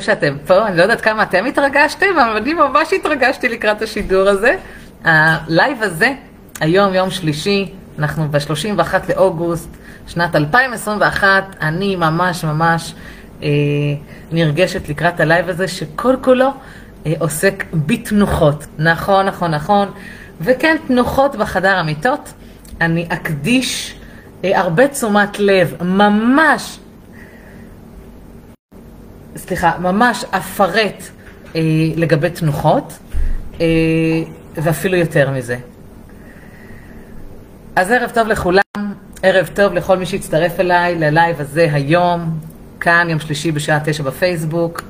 שאתם 0.00 0.36
פה, 0.46 0.66
אני 0.66 0.76
לא 0.76 0.82
יודעת 0.82 1.00
כמה 1.00 1.22
אתם 1.22 1.44
התרגשתם, 1.44 2.06
אבל 2.16 2.36
אני 2.36 2.54
ממש 2.54 2.92
התרגשתי 2.92 3.48
לקראת 3.48 3.82
השידור 3.82 4.28
הזה. 4.28 4.56
הלייב 5.04 5.82
הזה, 5.82 6.12
היום 6.60 6.94
יום 6.94 7.10
שלישי, 7.10 7.72
אנחנו 7.98 8.28
ב-31 8.30 8.94
לאוגוסט, 9.08 9.68
שנת 10.06 10.36
2021, 10.36 11.44
אני 11.60 11.96
ממש 11.96 12.44
ממש 12.44 12.94
אה, 13.42 13.48
נרגשת 14.32 14.88
לקראת 14.88 15.20
הלייב 15.20 15.48
הזה, 15.48 15.68
שכל 15.68 16.16
כולו 16.20 16.48
אה, 17.06 17.12
עוסק 17.18 17.64
בתנוחות. 17.72 18.66
נכון, 18.78 19.26
נכון, 19.26 19.50
נכון. 19.50 19.88
וכן, 20.40 20.76
תנוחות 20.86 21.36
בחדר 21.36 21.76
המיטות. 21.76 22.32
אני 22.80 23.06
אקדיש 23.08 23.94
אה, 24.44 24.60
הרבה 24.60 24.88
תשומת 24.88 25.38
לב, 25.38 25.74
ממש 25.82 26.78
סליחה, 29.36 29.72
ממש 29.78 30.24
אפרט 30.30 31.02
אה, 31.56 31.60
לגבי 31.96 32.30
תנוחות, 32.30 32.98
אה, 33.60 33.66
ואפילו 34.54 34.96
יותר 34.96 35.30
מזה. 35.30 35.56
אז 37.76 37.90
ערב 37.90 38.10
טוב 38.10 38.28
לכולם, 38.28 38.62
ערב 39.22 39.50
טוב 39.54 39.72
לכל 39.72 39.96
מי 39.96 40.06
שהצטרף 40.06 40.60
אליי 40.60 40.94
ללייב 40.98 41.40
הזה 41.40 41.68
היום, 41.72 42.38
כאן 42.80 43.06
יום 43.10 43.20
שלישי 43.20 43.52
בשעה 43.52 43.78
תשע 43.84 44.02
בפייסבוק. 44.02 44.82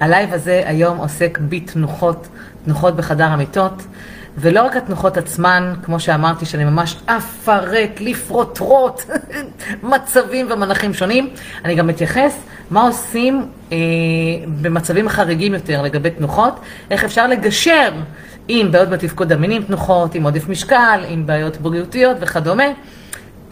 הלייב 0.00 0.34
הזה 0.34 0.62
היום 0.66 0.96
עוסק 0.98 1.38
בתנוחות, 1.48 2.28
תנוחות 2.64 2.96
בחדר 2.96 3.24
המיטות. 3.24 3.82
ולא 4.38 4.62
רק 4.62 4.76
התנוחות 4.76 5.16
עצמן, 5.16 5.74
כמו 5.82 6.00
שאמרתי, 6.00 6.46
שאני 6.46 6.64
ממש 6.64 6.96
אפרט, 7.06 8.00
לפרוטרוט, 8.00 9.02
מצבים 9.92 10.46
ומנחים 10.50 10.94
שונים, 10.94 11.30
אני 11.64 11.74
גם 11.74 11.90
אתייחס 11.90 12.40
מה 12.70 12.82
עושים 12.82 13.46
אה, 13.72 13.76
במצבים 14.62 15.08
חריגים 15.08 15.54
יותר 15.54 15.82
לגבי 15.82 16.10
תנוחות, 16.10 16.60
איך 16.90 17.04
אפשר 17.04 17.26
לגשר 17.26 17.92
עם 18.48 18.72
בעיות 18.72 18.88
בתפקוד 18.88 19.32
המיני 19.32 19.53
עם 19.53 19.62
תנוחות, 19.62 20.14
עם 20.14 20.24
עודף 20.24 20.48
משקל, 20.48 21.00
עם 21.08 21.26
בעיות 21.26 21.56
בריאותיות 21.56 22.16
וכדומה. 22.20 22.64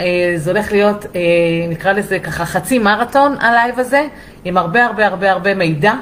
אה, 0.00 0.32
זה 0.36 0.50
הולך 0.50 0.72
להיות, 0.72 1.06
אה, 1.14 1.20
נקרא 1.68 1.92
לזה 1.92 2.18
ככה 2.18 2.44
חצי 2.44 2.78
מרתון 2.78 3.36
הלייב 3.40 3.78
הזה, 3.78 4.06
עם 4.44 4.56
הרבה 4.56 4.84
הרבה 4.84 5.06
הרבה 5.06 5.30
הרבה 5.30 5.54
מידע. 5.54 5.92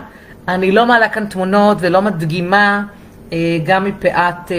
אני 0.49 0.73
לא 0.73 0.87
מעלה 0.87 1.09
כאן 1.09 1.27
תמונות 1.27 1.79
ולא 1.81 2.03
מדגימה. 2.03 2.83
אה, 3.33 3.59
גם 3.65 3.85
מפאת 3.85 4.53
אה, 4.53 4.57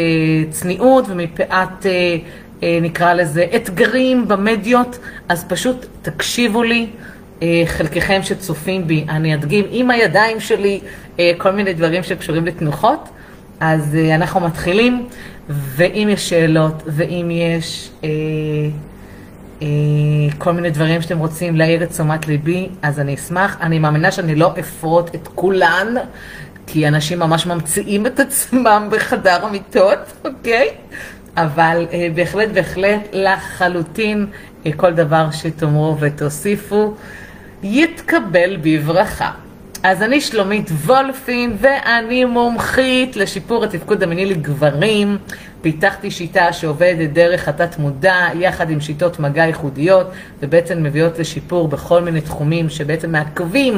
צניעות 0.50 1.06
ומפאת, 1.08 1.86
אה, 1.86 2.80
נקרא 2.82 3.14
לזה, 3.14 3.46
אתגרים 3.56 4.28
במדיות, 4.28 5.00
אז 5.30 5.46
פשוט 5.48 5.86
תקשיבו 6.02 6.64
לי, 6.64 6.88
חלקכם 7.66 8.20
שצופים 8.24 8.88
בי, 8.88 9.06
אני 9.10 9.36
אדגים 9.36 9.66
עם 9.72 9.90
הידיים 9.90 10.40
שלי 10.40 10.80
כל 11.38 11.52
מיני 11.52 11.74
דברים 11.74 12.04
שקשורים 12.04 12.46
לתנוחות. 12.46 13.10
אז 13.60 13.98
אנחנו 14.16 14.40
מתחילים, 14.40 15.08
ואם 15.50 16.08
יש 16.12 16.30
שאלות, 16.30 16.84
ואם 16.88 17.32
יש 17.32 17.92
כל 20.38 20.52
מיני 20.52 20.70
דברים 20.70 21.02
שאתם 21.02 21.20
רוצים 21.20 21.56
להעיר 21.56 21.84
את 21.84 21.90
תשומת 21.90 22.28
ליבי, 22.28 22.70
אז 22.82 23.00
אני 23.00 23.16
אשמח. 23.16 23.58
אני 23.62 23.80
מאמינה 23.80 24.12
שאני 24.12 24.36
לא 24.36 24.54
אפרוט 24.60 25.16
את 25.16 25.28
כולן, 25.36 25.96
כי 26.72 26.88
אנשים 26.88 27.20
ממש 27.20 27.46
ממציאים 27.46 28.06
את 28.06 28.20
עצמם 28.20 28.88
בחדר 28.92 29.46
המיטות, 29.46 30.00
אוקיי? 30.26 30.68
אבל 31.38 31.88
אה, 31.94 32.08
בהחלט, 32.16 32.50
בהחלט, 32.50 33.02
לחלוטין, 33.14 34.26
אה, 34.66 34.72
כל 34.76 34.94
דבר 34.94 35.32
שתאמרו 35.32 35.98
ותוסיפו, 36.00 36.94
יתקבל 37.64 38.58
בברכה. 38.62 39.32
אז 39.84 40.02
אני 40.02 40.22
שלומית 40.22 40.70
וולפין, 40.70 41.58
ואני 41.60 42.26
מומחית 42.26 43.16
לשיפור 43.16 43.64
התפקוד 43.64 44.04
המיני 44.04 44.26
לגברים. 44.26 45.18
פיתחתי 45.62 46.12
שיטה 46.12 46.54
שעובדת 46.54 47.10
דרך 47.10 47.48
התת 47.48 47.80
מודע, 47.80 48.28
יחד 48.36 48.70
עם 48.70 48.82
שיטות 48.82 49.20
מגע 49.20 49.46
ייחודיות, 49.46 50.08
ובעצם 50.42 50.84
מביאות 50.84 51.20
לשיפור 51.20 51.68
בכל 51.68 52.02
מיני 52.02 52.22
תחומים 52.22 52.70
שבעצם 52.70 53.12
מעכבים 53.12 53.76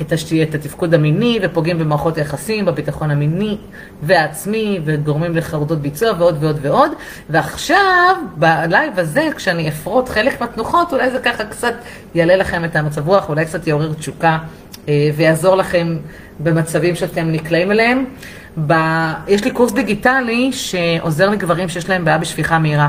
את, 0.00 0.12
השתי, 0.12 0.42
את 0.42 0.54
התפקוד 0.54 0.94
המיני 0.94 1.38
ופוגעים 1.42 1.78
במערכות 1.78 2.18
היחסים, 2.18 2.64
בביטחון 2.64 3.10
המיני 3.10 3.56
והעצמי, 4.02 4.80
וגורמים 4.84 5.36
לחרדות 5.36 5.78
ביצוע 5.78 6.12
ועוד 6.18 6.36
ועוד 6.40 6.58
ועוד. 6.62 6.90
ועכשיו, 7.30 8.16
בלייב 8.36 8.98
הזה, 8.98 9.28
כשאני 9.36 9.68
אפרוט 9.68 10.08
חלק 10.08 10.40
מהתנוחות, 10.40 10.92
אולי 10.92 11.10
זה 11.10 11.18
ככה 11.18 11.44
קצת 11.44 11.74
יעלה 12.14 12.36
לכם 12.36 12.64
את 12.64 12.76
המצב 12.76 13.08
רוח, 13.08 13.28
אולי 13.28 13.44
קצת 13.44 13.66
יעורר 13.66 13.92
תשוקה 13.92 14.38
אה, 14.88 15.10
ויעזור 15.16 15.56
לכם 15.56 15.96
במצבים 16.40 16.94
שאתם 16.94 17.32
נקלעים 17.32 17.70
אליהם. 17.70 18.04
ב... 18.66 18.74
יש 19.28 19.44
לי 19.44 19.50
קורס 19.50 19.72
דיגיטלי 19.72 20.52
שעוזר 20.52 21.30
לגברים 21.30 21.68
שיש 21.68 21.88
להם 21.88 22.04
בעיה 22.04 22.18
בשפיכה 22.18 22.58
מהירה. 22.58 22.88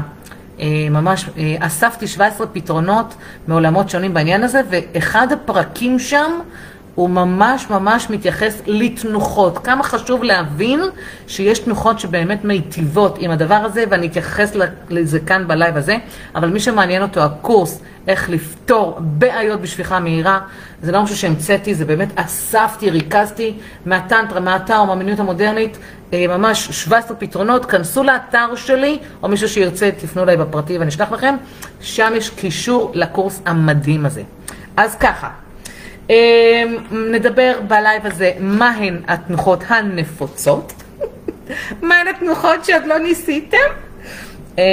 אה, 0.59 0.87
ממש 0.89 1.29
אה, 1.37 1.55
אספתי 1.59 2.07
17 2.07 2.47
פתרונות 2.47 3.15
מעולמות 3.47 3.89
שונים 3.89 4.13
בעניין 4.13 4.43
הזה, 4.43 4.61
ואחד 4.69 5.31
הפרקים 5.31 5.99
שם 5.99 6.31
הוא 6.95 7.09
ממש 7.09 7.69
ממש 7.69 8.09
מתייחס 8.09 8.61
לתנוחות. 8.65 9.57
כמה 9.57 9.83
חשוב 9.83 10.23
להבין 10.23 10.79
שיש 11.27 11.59
תנוחות 11.59 11.99
שבאמת 11.99 12.45
מיטיבות 12.45 13.17
עם 13.19 13.31
הדבר 13.31 13.55
הזה, 13.55 13.83
ואני 13.89 14.07
אתייחס 14.07 14.55
לזה 14.89 15.19
כאן 15.19 15.47
בלייב 15.47 15.77
הזה, 15.77 15.97
אבל 16.35 16.49
מי 16.49 16.59
שמעניין 16.59 17.01
אותו 17.01 17.21
הקורס, 17.21 17.81
איך 18.07 18.29
לפתור 18.29 18.97
בעיות 18.99 19.61
בשפיכה 19.61 19.99
מהירה, 19.99 20.39
זה 20.81 20.91
לא 20.91 21.03
משהו 21.03 21.15
שהמצאתי, 21.17 21.75
זה 21.75 21.85
באמת 21.85 22.09
אספתי, 22.15 22.89
ריכזתי 22.89 23.53
מהטנטרה, 23.85 24.39
מהאתר, 24.39 24.83
מהמיניות 24.83 25.19
המודרנית, 25.19 25.77
אה, 26.13 26.25
ממש 26.27 26.67
17 26.71 27.17
פתרונות, 27.17 27.65
כנסו 27.65 28.03
לאתר 28.03 28.55
שלי, 28.55 28.99
או 29.23 29.27
מישהו 29.27 29.49
שירצה, 29.49 29.89
תפנו 29.97 30.23
אליי 30.23 30.37
בפרטי 30.37 30.77
ואני 30.77 30.89
אשלח 30.89 31.11
לכם, 31.11 31.35
שם 31.81 32.13
יש 32.15 32.29
קישור 32.29 32.91
לקורס 32.93 33.41
המדהים 33.45 34.05
הזה. 34.05 34.23
אז 34.77 34.95
ככה, 34.95 35.29
נדבר 36.91 37.59
בלייב 37.67 38.05
הזה 38.05 38.31
מהן 38.39 39.01
התנוחות 39.07 39.63
הנפוצות, 39.67 40.73
מהן 41.87 42.07
התנוחות 42.07 42.65
שעוד 42.65 42.85
לא 42.85 42.97
ניסיתם, 42.97 43.57
אמ, 44.57 44.63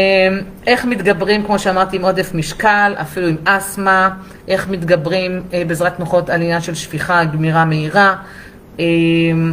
איך 0.66 0.84
מתגברים, 0.84 1.42
כמו 1.42 1.58
שאמרתי, 1.58 1.96
עם 1.96 2.04
עודף 2.04 2.34
משקל, 2.34 2.94
אפילו 3.00 3.26
עם 3.26 3.36
אסתמה, 3.44 4.10
איך 4.48 4.68
מתגברים 4.68 5.42
אה, 5.52 5.62
בעזרת 5.66 5.96
תנוחות 5.96 6.30
על 6.30 6.42
עניין 6.42 6.60
של 6.60 6.74
שפיכה, 6.74 7.24
גמירה 7.24 7.64
מהירה, 7.64 8.16
אמ, 8.78 9.52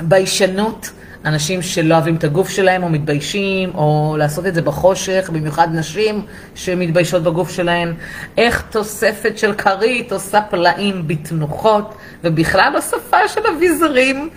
ביישנות. 0.00 0.90
אנשים 1.24 1.62
שלא 1.62 1.94
אוהבים 1.94 2.16
את 2.16 2.24
הגוף 2.24 2.48
שלהם 2.48 2.82
או 2.82 2.88
מתביישים, 2.88 3.70
או 3.74 4.16
לעשות 4.18 4.46
את 4.46 4.54
זה 4.54 4.62
בחושך, 4.62 5.30
במיוחד 5.32 5.68
נשים 5.72 6.22
שמתביישות 6.54 7.22
בגוף 7.22 7.50
שלהן. 7.50 7.94
איך 8.36 8.64
תוספת 8.70 9.38
של 9.38 9.54
כרית 9.54 10.12
עושה 10.12 10.40
פלאים 10.50 11.02
בתנוחות, 11.08 11.94
ובכלל 12.24 12.72
הוספה 12.74 13.28
של 13.28 13.40
אביזרים 13.56 14.28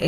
אה, 0.00 0.06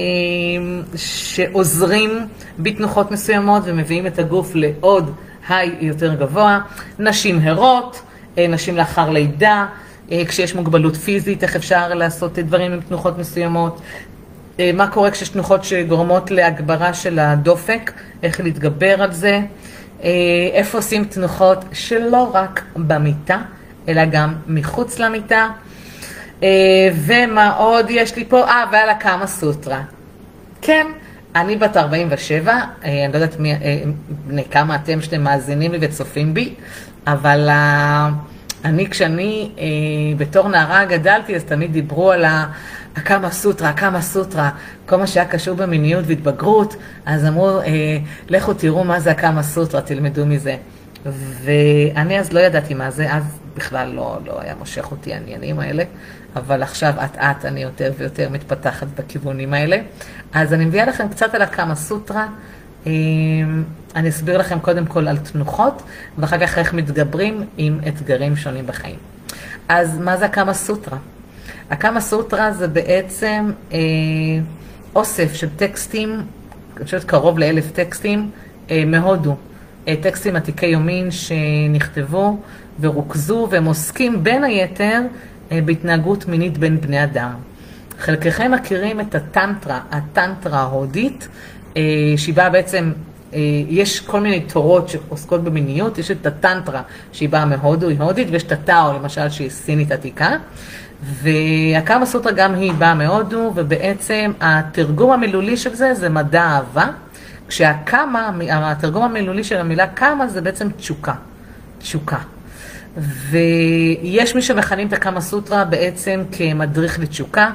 שעוזרים 0.97 2.27
בתנוחות 2.59 3.11
מסוימות 3.11 3.63
ומביאים 3.67 4.07
את 4.07 4.19
הגוף 4.19 4.55
לעוד 4.55 5.15
היי 5.49 5.75
יותר 5.81 6.15
גבוה. 6.15 6.61
נשים 6.99 7.39
הרות, 7.43 8.03
אה, 8.39 8.47
נשים 8.49 8.77
לאחר 8.77 9.11
לידה. 9.11 9.67
אה, 10.13 10.23
כשיש 10.29 10.55
מוגבלות 10.55 10.97
פיזית, 10.97 11.43
איך 11.43 11.57
אפשר 11.57 11.95
לעשות 11.95 12.39
דברים 12.39 12.73
עם 12.73 12.81
תנוחות 12.81 13.19
מסוימות, 13.19 13.81
מה 14.75 14.87
קורה 14.87 15.11
כשיש 15.11 15.29
תנוחות 15.29 15.65
שגורמות 15.65 16.31
להגברה 16.31 16.95
של 16.95 17.19
הדופק, 17.19 17.93
איך 18.23 18.41
להתגבר 18.41 19.03
על 19.03 19.13
זה, 19.13 19.41
אה, 20.03 20.11
איפה 20.53 20.79
עושים 20.79 21.05
תנוחות 21.05 21.65
שלא 21.73 22.31
רק 22.35 22.63
במיטה, 22.77 23.39
אלא 23.89 24.05
גם 24.05 24.35
מחוץ 24.47 24.99
למיטה. 24.99 25.49
אה, 26.43 26.49
ומה 26.95 27.57
עוד 27.57 27.87
יש 27.91 28.17
לי 28.17 28.25
פה? 28.25 28.45
אה, 28.45 28.65
ועל 28.73 28.91
הקמה 28.91 29.27
סוטרה. 29.27 29.83
כן, 30.63 30.87
אני 31.35 31.57
בת 31.57 31.77
47, 31.77 32.61
אני 32.83 33.13
לא 33.13 33.19
יודעת 33.19 33.41
מי, 33.41 33.55
בני 34.09 34.45
כמה 34.51 34.75
אתם 34.75 35.01
שאתם 35.01 35.21
מאזינים 35.21 35.73
לי 35.73 35.79
וצופים 35.81 36.35
בי, 36.35 36.55
אבל 37.07 37.49
אני, 38.65 38.91
כשאני 38.91 39.51
בתור 40.17 40.49
נערה 40.49 40.85
גדלתי, 40.85 41.37
אז 41.37 41.45
תמיד 41.45 41.73
דיברו 41.73 42.13
על 42.13 42.25
ה... 42.25 42.47
הקמה 42.97 43.31
סוטרה, 43.31 43.69
הקמה 43.69 44.03
סוטרה, 44.03 44.51
כל 44.87 44.97
מה 44.97 45.07
שהיה 45.07 45.27
קשור 45.27 45.57
במיניות 45.57 46.05
והתבגרות, 46.07 46.77
אז 47.07 47.27
אמרו, 47.27 47.61
אה, 47.61 47.99
לכו 48.29 48.55
תראו 48.55 48.85
מה 48.85 49.01
זה 49.01 49.11
הקמה 49.11 49.43
סוטרה, 49.43 49.81
תלמדו 49.81 50.27
מזה. 50.27 50.57
ואני 51.43 52.21
אז 52.21 52.33
לא 52.33 52.41
ידעתי 52.41 52.75
מה 52.75 52.91
זה, 52.91 53.13
אז 53.13 53.23
בכלל 53.57 53.89
לא, 53.89 54.19
לא 54.27 54.41
היה 54.41 54.55
מושך 54.59 54.91
אותי 54.91 55.15
העניינים 55.15 55.61
האלה, 55.61 55.85
אבל 56.37 56.63
עכשיו 56.63 56.95
אט 57.05 57.17
אט 57.17 57.45
אני 57.45 57.63
יותר 57.63 57.93
ויותר 57.99 58.29
מתפתחת 58.31 58.87
בכיוונים 58.99 59.55
האלה. 59.55 59.79
אז 60.33 60.53
אני 60.53 60.65
מביאה 60.65 60.87
לכם 60.87 61.09
קצת 61.09 61.35
על 61.35 61.43
הקמה 61.43 61.75
סוטרה. 61.75 62.27
אה, 62.87 62.93
אני 63.97 64.09
אסביר 64.09 64.39
לכם 64.39 64.59
קודם 64.59 64.87
כל 64.87 65.09
על 65.09 65.19
תנוחות, 65.19 65.83
ואחר 66.19 66.39
כך 66.39 66.59
איך 66.59 66.75
מתגברים 66.75 67.45
עם 67.57 67.81
אתגרים 67.89 68.37
שונים 68.37 68.67
בחיים. 68.67 68.99
אז 69.69 69.99
מה 69.99 70.17
זה 70.17 70.25
הקמה 70.25 70.55
סוטרה? 70.55 70.99
הקמה 71.71 72.01
סוטרה 72.01 72.53
זה 72.53 72.69
בעצם 72.69 73.51
אה, 73.73 73.79
אוסף 74.95 75.35
של 75.35 75.49
טקסטים, 75.57 76.23
אני 76.77 76.85
חושבת 76.85 77.05
קרוב 77.05 77.39
לאלף 77.39 77.71
טקסטים, 77.71 78.31
אה, 78.71 78.85
מהודו. 78.87 79.37
אה, 79.89 79.95
טקסטים 80.01 80.37
עתיקי 80.37 80.67
יומין 80.67 81.11
שנכתבו 81.11 82.39
ורוכזו, 82.81 83.49
והם 83.51 83.65
עוסקים 83.65 84.25
בין 84.25 84.45
היתר 84.45 85.01
אה, 85.53 85.61
בהתנהגות 85.65 86.29
מינית 86.29 86.59
בין 86.59 86.81
בני 86.81 87.05
אדם. 87.05 87.33
חלקכם 87.99 88.53
מכירים 88.53 89.01
את 89.01 89.15
הטנטרה, 89.15 89.81
הטנטרה 89.91 90.61
ההודית, 90.61 91.29
אה, 91.77 91.83
שהיא 92.17 92.35
באה 92.35 92.51
בעצם, 92.51 92.93
אה, 93.35 93.39
יש 93.69 94.01
כל 94.01 94.21
מיני 94.21 94.41
תורות 94.41 94.89
שעוסקות 94.89 95.45
במיניות, 95.45 95.99
יש 95.99 96.11
את 96.11 96.27
הטנטרה 96.27 96.83
שהיא 97.13 97.29
באה 97.29 97.45
מהודו, 97.45 97.89
היא 97.89 98.01
הודית, 98.01 98.29
ויש 98.31 98.43
את 98.43 98.53
הטאו 98.53 98.93
למשל 98.93 99.29
שהיא 99.29 99.51
סינית 99.51 99.93
עתיקה. 99.93 100.37
והקרמה 101.03 102.07
סוטרה 102.07 102.33
גם 102.33 102.55
היא 102.55 102.73
באה 102.73 102.95
מהודו, 102.95 103.53
ובעצם 103.55 104.33
התרגום 104.41 105.13
המילולי 105.13 105.57
של 105.57 105.75
זה 105.75 105.95
זה 105.95 106.09
מדע 106.09 106.43
אהבה, 106.43 106.87
כשהקמה, 107.49 108.31
התרגום 108.51 109.03
המילולי 109.03 109.45
של 109.45 109.57
המילה 109.57 109.87
קמה 109.87 110.29
זה 110.29 110.41
בעצם 110.41 110.69
תשוקה, 110.77 111.15
תשוקה. 111.79 112.19
ויש 112.97 114.35
מי 114.35 114.43
שמכנים 114.43 114.89
את 114.89 114.93
הקמה 114.93 115.21
סוטרה 115.21 115.65
בעצם 115.65 116.23
כמדריך 116.33 116.99
לתשוקה. 116.99 117.51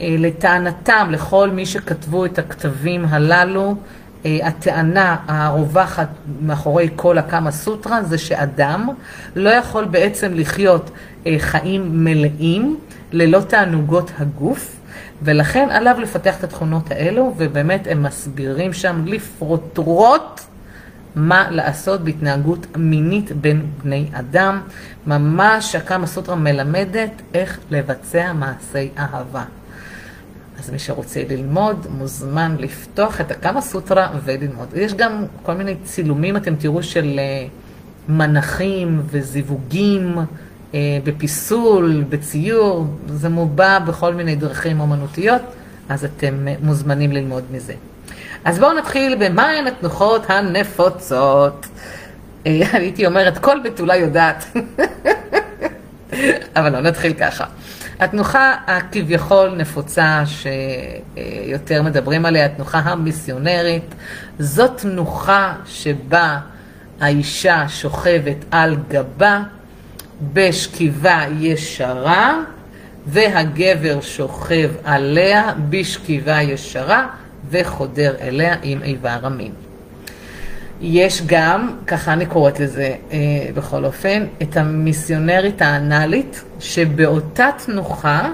אה, 0.00 0.16
לטענתם, 0.18 1.08
לכל 1.10 1.50
מי 1.50 1.66
שכתבו 1.66 2.24
את 2.24 2.38
הכתבים 2.38 3.04
הללו, 3.04 3.74
הטענה 4.24 5.16
הרווחת 5.26 6.08
מאחורי 6.40 6.88
כל 6.96 7.18
הקמה 7.18 7.50
סוטרה 7.50 8.02
זה 8.02 8.18
שאדם 8.18 8.88
לא 9.36 9.50
יכול 9.50 9.84
בעצם 9.84 10.34
לחיות 10.34 10.90
אה, 11.26 11.36
חיים 11.38 12.04
מלאים 12.04 12.78
ללא 13.12 13.40
תענוגות 13.40 14.10
הגוף, 14.18 14.76
ולכן 15.22 15.68
עליו 15.70 15.96
לפתח 16.00 16.38
את 16.38 16.44
התכונות 16.44 16.90
האלו, 16.90 17.34
ובאמת 17.36 17.86
הם 17.90 18.02
מסבירים 18.02 18.72
שם 18.72 19.02
לפרוטרוט 19.06 20.40
מה 21.14 21.50
לעשות 21.50 22.00
בהתנהגות 22.00 22.66
מינית 22.76 23.32
בין 23.32 23.66
בני 23.82 24.08
אדם. 24.12 24.60
ממש 25.06 25.74
הקמה 25.74 26.06
סוטרה 26.06 26.36
מלמדת 26.36 27.10
איך 27.34 27.58
לבצע 27.70 28.32
מעשי 28.32 28.88
אהבה. 28.98 29.44
אז 30.58 30.70
מי 30.70 30.78
שרוצה 30.78 31.22
ללמוד, 31.28 31.86
מוזמן 31.90 32.56
לפתוח 32.58 33.20
את 33.20 33.30
הקמה 33.30 33.60
סוטרה 33.60 34.08
וללמוד. 34.24 34.68
יש 34.76 34.94
גם 34.94 35.24
כל 35.42 35.54
מיני 35.54 35.74
צילומים, 35.84 36.36
אתם 36.36 36.54
תראו, 36.56 36.82
של 36.82 37.18
אה, 37.18 37.46
מנחים 38.08 39.02
וזיווגים 39.04 40.18
אה, 40.74 40.98
בפיסול, 41.04 42.04
בציור, 42.08 42.86
זה 43.08 43.28
מובע 43.28 43.78
בכל 43.78 44.14
מיני 44.14 44.36
דרכים 44.36 44.80
אומנותיות, 44.80 45.42
אז 45.88 46.04
אתם 46.04 46.48
אה, 46.48 46.54
מוזמנים 46.62 47.12
ללמוד 47.12 47.44
מזה. 47.52 47.74
אז 48.44 48.58
בואו 48.58 48.72
נתחיל 48.72 49.14
במהן 49.14 49.66
התנוחות 49.66 50.30
הנפוצות. 50.30 51.66
הייתי 52.44 53.06
אומרת, 53.06 53.38
כל 53.38 53.58
בתולה 53.64 53.96
יודעת, 53.96 54.44
אבל 56.56 56.72
לא 56.72 56.80
נתחיל 56.80 57.12
ככה. 57.12 57.44
התנוחה 58.00 58.54
הכביכול 58.66 59.54
נפוצה 59.56 60.22
שיותר 60.26 61.82
מדברים 61.82 62.26
עליה, 62.26 62.44
התנוחה 62.44 62.78
המיסיונרית, 62.78 63.94
זאת 64.38 64.70
תנוחה 64.76 65.54
שבה 65.66 66.38
האישה 67.00 67.68
שוכבת 67.68 68.44
על 68.50 68.76
גבה 68.88 69.42
בשכיבה 70.32 71.20
ישרה 71.38 72.38
והגבר 73.06 74.00
שוכב 74.00 74.70
עליה 74.84 75.52
בשכיבה 75.70 76.42
ישרה 76.42 77.06
וחודר 77.50 78.14
אליה 78.20 78.56
עם 78.62 78.82
איבר 78.82 79.18
המין. 79.22 79.67
יש 80.80 81.22
גם, 81.26 81.76
ככה 81.86 82.12
אני 82.12 82.26
קוראת 82.26 82.60
לזה 82.60 82.94
אה, 83.12 83.18
בכל 83.54 83.84
אופן, 83.84 84.26
את 84.42 84.56
המיסיונרית 84.56 85.62
האנאלית, 85.62 86.44
שבאותה 86.60 87.48
תנוחה 87.64 88.30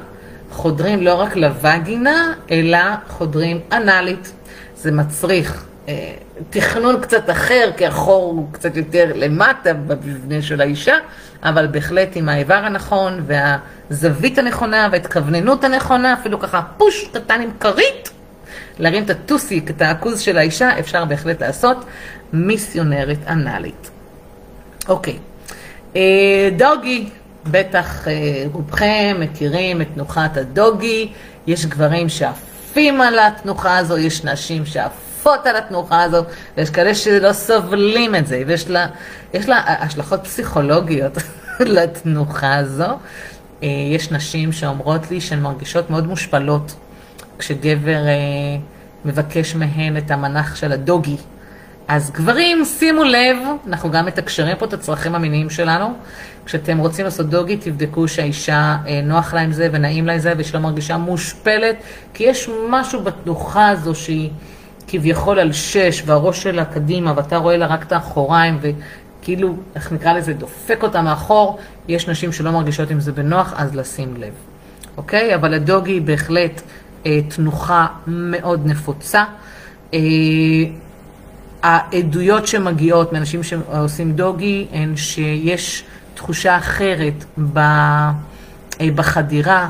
חודרים 0.51 1.03
לא 1.03 1.15
רק 1.15 1.37
לווגינה, 1.37 2.33
אלא 2.51 2.79
חודרים 3.09 3.61
אנאלית. 3.73 4.33
זה 4.77 4.93
מצריך 4.93 5.65
אה, 5.89 6.15
תכנון 6.51 7.01
קצת 7.01 7.31
אחר, 7.31 7.71
כי 7.77 7.87
החור 7.87 8.25
הוא 8.25 8.49
קצת 8.53 8.77
יותר 8.77 9.13
למטה 9.15 9.73
במבנה 9.73 10.43
של 10.43 10.61
האישה, 10.61 10.95
אבל 11.43 11.67
בהחלט 11.67 12.09
עם 12.15 12.29
האיבר 12.29 12.55
הנכון 12.55 13.25
והזווית 13.27 14.39
הנכונה 14.39 14.89
וההתכווננות 14.93 15.65
הנכונה, 15.65 16.13
אפילו 16.13 16.39
ככה 16.41 16.63
פוש 16.77 17.09
קטן 17.13 17.41
עם 17.41 17.51
כרית, 17.61 18.11
להרים 18.79 19.05
את 19.05 19.11
הטוסיק, 19.11 19.71
את 19.71 19.83
העכוז 19.83 20.21
של 20.21 20.39
האישה, 20.39 20.79
אפשר 20.79 21.05
בהחלט 21.05 21.43
לעשות 21.43 21.85
מיסיונרית 22.33 23.21
אנאלית. 23.29 23.91
אוקיי, 24.89 25.19
אה, 25.97 26.49
דוגי, 26.57 27.09
בטח 27.51 28.09
אה, 28.09 28.45
רובכם 28.53 29.17
מכירים 29.21 29.83
את 29.83 29.87
תנוחת 29.95 30.37
הדוגי, 30.37 31.13
יש 31.47 31.67
גברים 31.67 32.09
שעפים 32.09 33.01
על 33.01 33.19
התנוחה 33.19 33.79
הזו, 33.79 33.99
יש 33.99 34.25
נשים 34.25 34.67
שעפות 34.67 35.47
על 35.47 35.57
התנוחה 35.57 36.03
הזו, 36.03 36.23
ויש 36.57 36.71
כאלה 36.71 36.95
שלא 36.95 37.33
סובלים 37.33 38.15
את 38.15 38.27
זה, 38.27 38.43
ויש 38.47 38.71
לה, 38.71 38.87
לה 39.47 39.63
השלכות 39.67 40.25
פסיכולוגיות 40.25 41.13
לתנוחה 41.61 42.57
הזו. 42.57 42.85
אה, 43.63 43.69
יש 43.95 44.11
נשים 44.11 44.53
שאומרות 44.53 45.11
לי 45.11 45.21
שהן 45.21 45.41
מרגישות 45.41 45.91
מאוד 45.91 46.07
מושפלות 46.07 46.75
כשגבר 47.39 48.07
אה, 48.07 48.57
מבקש 49.05 49.55
מהן 49.55 49.97
את 49.97 50.11
המנח 50.11 50.57
של 50.57 50.73
הדוגי. 50.73 51.17
אז 51.89 52.11
גברים, 52.11 52.65
שימו 52.65 53.05
לב, 53.05 53.37
אנחנו 53.67 53.91
גם 53.91 54.07
מתקשרים 54.07 54.57
פה 54.57 54.65
את 54.65 54.73
הצרכים 54.73 55.15
המיניים 55.15 55.51
שלנו. 55.51 55.95
כשאתם 56.47 56.79
רוצים 56.79 57.05
לעשות 57.05 57.27
דוגי, 57.27 57.57
תבדקו 57.57 58.09
שהאישה 58.09 58.77
אה, 58.87 59.01
נוח 59.05 59.35
לה 59.35 59.41
עם 59.41 59.53
זה 59.53 59.69
ונעים 59.73 60.07
לה 60.07 60.13
עם 60.13 60.19
זה 60.19 60.33
ושלא 60.37 60.61
מרגישה 60.61 60.97
מושפלת, 60.97 61.77
כי 62.15 62.25
יש 62.25 62.49
משהו 62.71 63.03
בתנוחה 63.03 63.69
הזו 63.69 63.95
שהיא 63.95 64.31
כביכול 64.87 65.39
על 65.39 65.53
שש 65.53 66.03
והראש 66.07 66.43
שלה 66.43 66.65
קדימה 66.65 67.13
ואתה 67.17 67.37
רואה 67.37 67.57
לה 67.57 67.67
רק 67.67 67.83
את 67.83 67.93
האחוריים 67.93 68.59
וכאילו, 68.61 69.57
איך 69.75 69.93
נקרא 69.93 70.13
לזה, 70.13 70.33
דופק 70.33 70.83
אותה 70.83 71.03
מאחור. 71.03 71.59
יש 71.89 72.09
נשים 72.09 72.33
שלא 72.33 72.51
מרגישות 72.51 72.91
עם 72.91 73.01
זה 73.01 73.13
בנוח, 73.13 73.55
אז 73.57 73.75
לשים 73.75 74.15
לב. 74.19 74.33
אוקיי? 74.97 75.35
אבל 75.35 75.55
הדוגי 75.55 76.01
בהחלט 76.01 76.63
תנוחה 77.29 77.87
מאוד 78.07 78.67
נפוצה. 78.67 79.25
אה, 79.95 79.99
העדויות 81.63 82.47
שמגיעות 82.47 83.13
מאנשים 83.13 83.43
שעושים 83.43 84.13
דוגי 84.13 84.67
הן 84.73 84.97
שיש 84.97 85.85
תחושה 86.15 86.57
אחרת 86.57 87.25
אה, 87.57 88.13
בחדירה, 88.95 89.69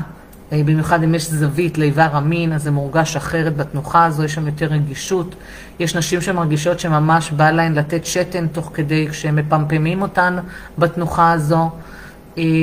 במיוחד 0.51 1.03
אם 1.03 1.15
יש 1.15 1.29
זווית 1.29 1.77
לאיבר 1.77 2.07
המין, 2.11 2.53
אז 2.53 2.63
זה 2.63 2.71
מורגש 2.71 3.15
אחרת 3.15 3.57
בתנוחה 3.57 4.05
הזו, 4.05 4.23
יש 4.23 4.33
שם 4.33 4.45
יותר 4.45 4.65
רגישות. 4.65 5.35
יש 5.79 5.95
נשים 5.95 6.21
שמרגישות 6.21 6.79
שממש 6.79 7.31
בא 7.31 7.51
להן 7.51 7.73
לתת 7.73 8.05
שתן 8.05 8.47
תוך 8.47 8.71
כדי 8.73 9.07
כשהם 9.09 9.35
מפמפמים 9.35 10.01
אותן 10.01 10.37
בתנוחה 10.77 11.31
הזו. 11.31 11.69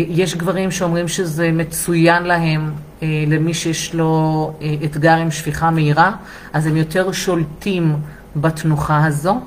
יש 0.09 0.35
גברים 0.35 0.71
שאומרים 0.71 1.09
שזה 1.09 1.51
מצוין 1.53 2.23
להם 2.23 2.61
אה, 2.67 2.92
למי 3.27 3.55
שיש 3.55 3.95
לו 3.95 4.53
אה, 4.63 4.75
אתגר 4.85 5.15
עם 5.15 5.31
שפיכה 5.31 5.71
מהירה, 5.71 6.13
אז 6.53 6.67
הם 6.67 6.77
יותר 6.77 7.13
שולטים 7.13 7.97
בתנוחה 8.37 9.07
הזו. 9.07 9.41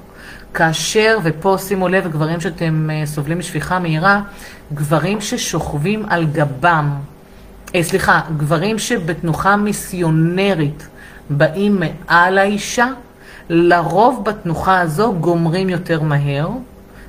כאשר, 0.53 1.17
ופה 1.23 1.57
שימו 1.59 1.87
לב, 1.87 2.07
גברים 2.07 2.41
שאתם 2.41 2.89
אה, 2.93 3.05
סובלים 3.05 3.39
משפיכה 3.39 3.79
מהירה, 3.79 4.21
גברים 4.73 5.21
ששוכבים 5.21 6.05
על 6.09 6.25
גבם, 6.25 6.89
אה, 7.75 7.83
סליחה, 7.83 8.21
גברים 8.37 8.79
שבתנוחה 8.79 9.55
מיסיונרית 9.55 10.87
באים 11.29 11.79
מעל 11.79 12.37
האישה, 12.37 12.87
לרוב 13.49 14.25
בתנוחה 14.25 14.79
הזו 14.79 15.13
גומרים 15.19 15.69
יותר 15.69 16.01
מהר. 16.01 16.49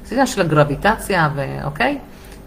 זה 0.04 0.14
עניין 0.14 0.26
של 0.26 0.40
הגרביטציה, 0.40 1.28
ואוקיי? 1.34 1.98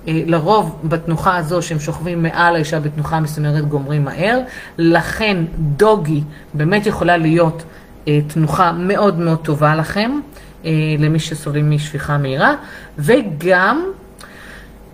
אה, 0.10 0.22
לרוב 0.26 0.80
בתנוחה 0.84 1.38
הזו 1.38 1.62
שהם 1.62 1.80
שוכבים 1.80 2.24
מעל 2.24 2.56
האישה 2.56 2.80
בתנוחה 2.80 3.20
מסומרת 3.20 3.66
גומרים 3.68 4.06
מהר, 4.06 4.40
לכן 4.78 5.38
דוגי 5.58 6.24
באמת 6.54 6.86
יכולה 6.86 7.18
להיות 7.18 7.64
אה, 8.08 8.20
תנוחה 8.28 8.72
מאוד 8.72 9.20
מאוד 9.20 9.40
טובה 9.44 9.76
לכם, 9.76 10.12
אה, 10.66 10.72
למי 11.00 11.20
שסובלים 11.20 11.72
משפיכה 11.72 12.18
מהירה, 12.18 12.56
וגם 13.00 13.92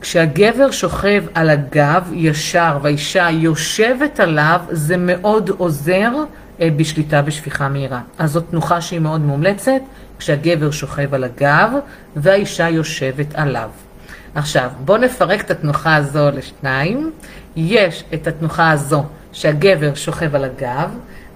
כשהגבר 0.02 0.72
שוכב 0.72 1.24
על 1.34 1.50
הגב 1.50 2.12
ישר 2.14 2.78
והאישה 2.82 3.30
יושבת 3.30 4.20
עליו, 4.20 4.60
זה 4.70 4.98
מאוד 4.98 5.50
עוזר 5.58 6.12
בשליטה 6.60 7.22
בשפיכה 7.22 7.70
מהירה. 7.70 8.02
אז 8.18 8.32
זאת 8.32 8.44
תנוחה 8.50 8.82
שהיא 8.82 9.00
מאוד 9.00 9.22
מומלצת, 9.22 9.82
כשהגבר 10.20 10.72
שוכב 10.72 11.14
על 11.14 11.24
הגב 11.24 11.72
והאישה 12.16 12.70
יושבת 12.70 13.36
עליו. 13.36 13.70
עכשיו, 14.36 14.70
בואו 14.86 14.98
נפרק 14.98 15.42
את 15.42 15.52
התנוחה 15.52 15.96
הזו 15.96 16.32
לשניים. 16.32 17.12
יש 17.56 18.04
את 18.14 18.28
התנוחה 18.28 18.72
הזו 18.72 19.04
שהגבר 19.34 19.96
שוכב 19.96 20.36
על 20.36 20.44
הגב, 20.44 20.90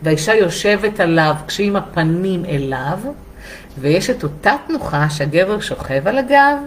והאישה 0.03 0.36
יושבת 0.36 1.00
עליו 1.00 1.36
כשהיא 1.48 1.68
עם 1.68 1.75
הפנים 1.75 2.46
אליו, 2.46 3.00
ויש 3.77 4.10
את 4.10 4.24
אותה 4.24 4.53
תנוחה 4.68 5.10
שהגבר 5.10 5.60
שוכב 5.60 6.08
על 6.08 6.18
הגב, 6.18 6.58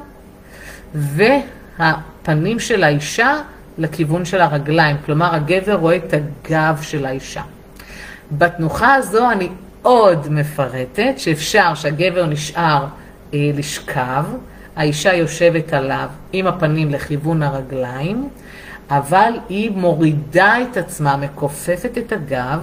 והפנים 0.94 2.58
של 2.58 2.84
האישה 2.84 3.40
לכיוון 3.78 4.24
של 4.24 4.40
הרגליים. 4.40 4.96
כלומר, 5.06 5.34
הגבר 5.34 5.74
רואה 5.74 5.96
את 5.96 6.14
הגב 6.14 6.78
של 6.82 7.06
האישה. 7.06 7.42
בתנוחה 8.32 8.94
הזו 8.94 9.30
אני 9.30 9.48
עוד 9.82 10.28
מפרטת 10.30 11.14
שאפשר 11.16 11.74
שהגבר 11.74 12.26
נשאר 12.26 12.86
אה, 13.34 13.50
לשכב, 13.54 14.24
האישה 14.76 15.14
יושבת 15.14 15.72
עליו 15.72 16.08
עם 16.32 16.46
הפנים 16.46 16.90
לכיוון 16.90 17.42
הרגליים, 17.42 18.28
אבל 18.90 19.32
היא 19.48 19.70
מורידה 19.70 20.56
את 20.62 20.76
עצמה, 20.76 21.16
מכופפת 21.16 21.98
את 21.98 22.12
הגב, 22.12 22.60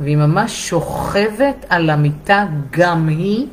והיא 0.00 0.16
ממש 0.16 0.68
שוכבת 0.68 1.66
על 1.68 1.90
המיטה 1.90 2.46
גם 2.70 3.08
היא, 3.08 3.46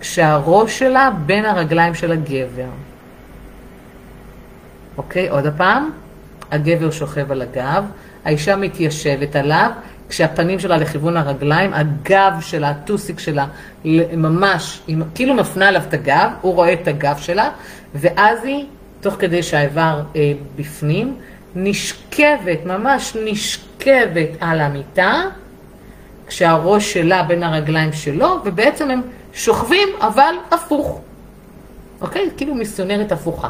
כשהראש 0.00 0.78
שלה 0.78 1.10
בין 1.26 1.44
הרגליים 1.44 1.94
של 1.94 2.12
הגבר. 2.12 2.68
אוקיי, 4.96 5.28
עוד 5.28 5.46
הפעם. 5.46 5.90
הגבר 6.50 6.90
שוכב 6.90 7.32
על 7.32 7.42
הגב, 7.42 7.84
האישה 8.24 8.56
מתיישבת 8.56 9.36
עליו, 9.36 9.70
כשהפנים 10.08 10.58
שלה 10.58 10.76
לכיוון 10.76 11.16
הרגליים, 11.16 11.74
הגב 11.74 12.32
שלה, 12.40 12.70
הטוסיק 12.70 13.18
שלה, 13.18 13.46
ממש, 14.16 14.80
היא 14.86 14.96
כאילו 15.14 15.34
מפנה 15.34 15.68
עליו 15.68 15.82
את 15.88 15.94
הגב, 15.94 16.30
הוא 16.40 16.54
רואה 16.54 16.72
את 16.72 16.88
הגב 16.88 17.16
שלה, 17.18 17.50
ואז 17.94 18.44
היא, 18.44 18.64
תוך 19.00 19.14
כדי 19.18 19.42
שהאיבר 19.42 20.02
אה, 20.16 20.32
בפנים, 20.56 21.16
נשכבת, 21.54 22.66
ממש 22.66 23.16
נשכבת 23.24 24.28
על 24.40 24.60
המיטה, 24.60 25.22
כשהראש 26.26 26.92
שלה 26.92 27.22
בין 27.22 27.42
הרגליים 27.42 27.92
שלו, 27.92 28.38
ובעצם 28.44 28.90
הם 28.90 29.00
שוכבים, 29.34 29.88
אבל 30.00 30.34
הפוך. 30.50 31.00
אוקיי? 32.00 32.30
כאילו 32.36 32.54
מיסיונרית 32.54 33.12
הפוכה. 33.12 33.48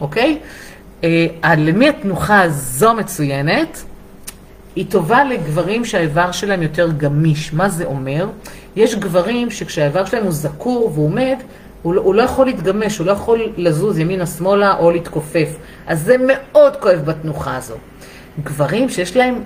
אוקיי? 0.00 0.38
אה, 1.04 1.26
למי 1.56 1.88
התנוחה 1.88 2.42
הזו 2.42 2.94
מצוינת? 2.94 3.84
היא 4.78 4.86
טובה 4.90 5.24
לגברים 5.24 5.84
שהאיבר 5.84 6.32
שלהם 6.32 6.62
יותר 6.62 6.90
גמיש. 6.96 7.52
מה 7.52 7.68
זה 7.68 7.84
אומר? 7.84 8.26
יש 8.76 8.94
גברים 8.94 9.50
שכשהאיבר 9.50 10.04
שלהם 10.04 10.22
הוא 10.22 10.32
זקור 10.32 10.90
והוא 10.94 11.06
עומד, 11.06 11.36
הוא, 11.82 11.94
לא, 11.94 12.02
הוא 12.02 12.14
לא 12.14 12.22
יכול 12.22 12.46
להתגמש, 12.46 12.98
הוא 12.98 13.06
לא 13.06 13.12
יכול 13.12 13.40
לזוז 13.56 13.98
ימינה-שמאלה 13.98 14.76
או 14.78 14.90
להתכופף. 14.90 15.48
אז 15.86 16.02
זה 16.02 16.16
מאוד 16.26 16.76
כואב 16.76 17.00
בתנוחה 17.04 17.56
הזו. 17.56 17.74
גברים 18.44 18.88
שיש 18.88 19.16
להם 19.16 19.42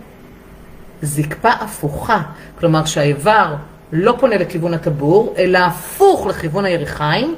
זקפה 1.02 1.50
הפוכה, 1.50 2.22
כלומר 2.58 2.84
שהאיבר 2.84 3.54
לא 3.92 4.14
פונה 4.20 4.36
לכיוון 4.36 4.74
הטבור, 4.74 5.34
אלא 5.38 5.58
הפוך 5.58 6.26
לכיוון 6.26 6.64
הירכיים, 6.64 7.34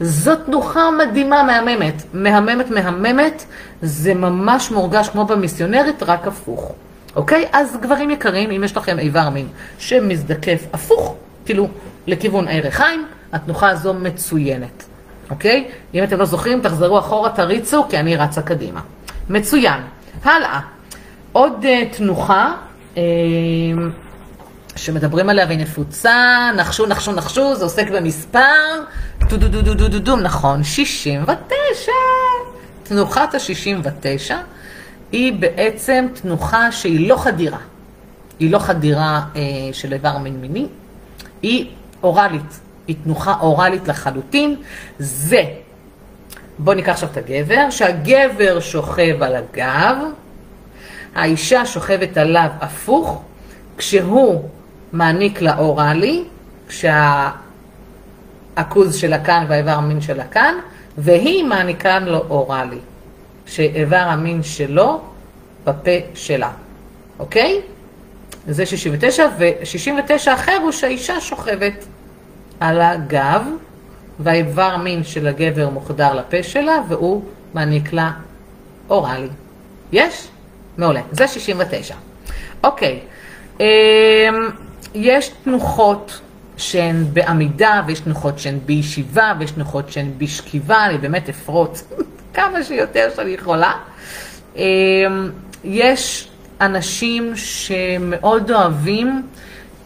זאת 0.00 0.38
תנוחה 0.46 0.90
מדהימה, 0.90 1.42
מהממת. 1.42 2.02
מהממת, 2.12 2.70
מהממת, 2.70 3.44
זה 3.82 4.14
ממש 4.14 4.70
מורגש 4.70 5.08
כמו 5.08 5.24
במיסיונרית, 5.24 6.02
רק 6.02 6.26
הפוך. 6.26 6.72
אוקיי? 7.16 7.48
אז 7.52 7.76
גברים 7.80 8.10
יקרים, 8.10 8.50
אם 8.50 8.64
יש 8.64 8.76
לכם 8.76 8.98
איבר 8.98 9.28
מין 9.30 9.48
שמזדקף 9.78 10.66
הפוך, 10.72 11.14
כאילו 11.44 11.68
לכיוון 12.06 12.48
הירכיים, 12.48 13.06
התנוחה 13.32 13.70
הזו 13.70 13.94
מצוינת. 13.94 14.84
אוקיי? 15.30 15.68
אם 15.94 16.04
אתם 16.04 16.18
לא 16.18 16.24
זוכרים, 16.24 16.60
תחזרו 16.60 16.98
אחורה, 16.98 17.30
תריצו, 17.30 17.84
כי 17.88 17.98
אני 17.98 18.16
רצה 18.16 18.42
קדימה. 18.42 18.80
מצוין. 19.28 19.80
הלאה. 20.24 20.60
עוד 21.32 21.64
uh, 21.64 21.96
תנוחה. 21.96 22.54
Uh, 22.94 22.98
שמדברים 24.76 25.28
עליה 25.28 25.46
והיא 25.46 25.58
נפוצה, 25.58 26.50
נחשו, 26.56 26.86
נחשו, 26.86 27.12
נחשו, 27.12 27.54
זה 27.54 27.64
עוסק 27.64 27.90
במספר, 27.90 28.40
טו 29.28 29.36
דו 29.36 29.48
דו 29.48 29.62
דו 29.62 29.74
דו 29.74 29.88
דו 29.88 29.98
דו, 29.98 30.16
נכון, 30.16 30.64
69. 30.64 31.92
תנוחת 32.82 33.34
ה-69 33.34 34.30
היא 35.12 35.32
בעצם 35.32 36.06
תנוחה 36.22 36.72
שהיא 36.72 37.08
לא 37.08 37.16
חדירה. 37.16 37.58
היא 38.38 38.50
לא 38.50 38.58
חדירה 38.58 39.20
אה, 39.36 39.40
של 39.72 39.92
איבר 39.92 40.18
מין 40.18 40.40
מיני, 40.40 40.66
היא 41.42 41.70
אוראלית. 42.02 42.60
היא 42.86 42.96
תנוחה 43.04 43.34
אוראלית 43.40 43.88
לחלוטין. 43.88 44.56
זה, 44.98 45.42
בואו 46.58 46.76
ניקח 46.76 46.92
עכשיו 46.92 47.08
את 47.12 47.16
הגבר, 47.16 47.70
שהגבר 47.70 48.60
שוכב 48.60 49.22
על 49.22 49.36
הגב, 49.36 49.96
האישה 51.14 51.66
שוכבת 51.66 52.16
עליו 52.16 52.48
הפוך, 52.60 53.22
כשהוא 53.76 54.48
מעניק 54.92 55.40
לה 55.40 55.58
אוראלי, 55.58 56.24
כשהעכוז 56.68 57.36
שלה 58.96 59.24
כאן 59.24 59.44
והאיבר 59.48 59.70
המין 59.70 60.00
שלה 60.00 60.24
כאן, 60.24 60.54
והיא 60.98 61.44
מעניקה 61.44 61.98
לו 61.98 62.18
אוראלי, 62.18 62.78
שאיבר 63.46 63.96
המין 63.96 64.42
שלו 64.42 65.00
בפה 65.64 65.90
שלה, 66.14 66.50
אוקיי? 67.18 67.60
זה 68.48 68.66
69, 68.66 69.26
ו-69 69.38 70.34
אחר 70.34 70.58
הוא 70.62 70.72
שהאישה 70.72 71.20
שוכבת 71.20 71.86
על 72.60 72.80
הגב, 72.80 73.42
והאיבר 74.20 74.62
המין 74.62 75.04
של 75.04 75.26
הגבר 75.26 75.68
מוחדר 75.68 76.14
לפה 76.14 76.42
שלה, 76.42 76.78
והוא 76.88 77.22
מעניק 77.54 77.92
לה 77.92 78.10
אוראלי. 78.90 79.28
יש? 79.92 80.28
מעולה. 80.78 81.00
זה 81.12 81.28
69. 81.28 81.94
אוקיי. 82.64 83.00
אמ, 83.60 83.64
יש 84.94 85.30
תנוחות 85.44 86.20
שהן 86.56 87.04
בעמידה, 87.12 87.82
ויש 87.86 88.00
תנוחות 88.00 88.38
שהן 88.38 88.58
בישיבה, 88.66 89.32
ויש 89.38 89.50
תנוחות 89.50 89.92
שהן 89.92 90.10
בשכיבה, 90.18 90.86
אני 90.86 90.98
באמת 90.98 91.28
אפרוץ 91.28 91.84
כמה 92.34 92.64
שיותר 92.64 93.08
שאני 93.16 93.30
יכולה. 93.30 93.72
אמ, 94.56 94.62
יש 95.64 96.28
אנשים 96.60 97.32
שמאוד 97.36 98.50
אוהבים 98.50 99.22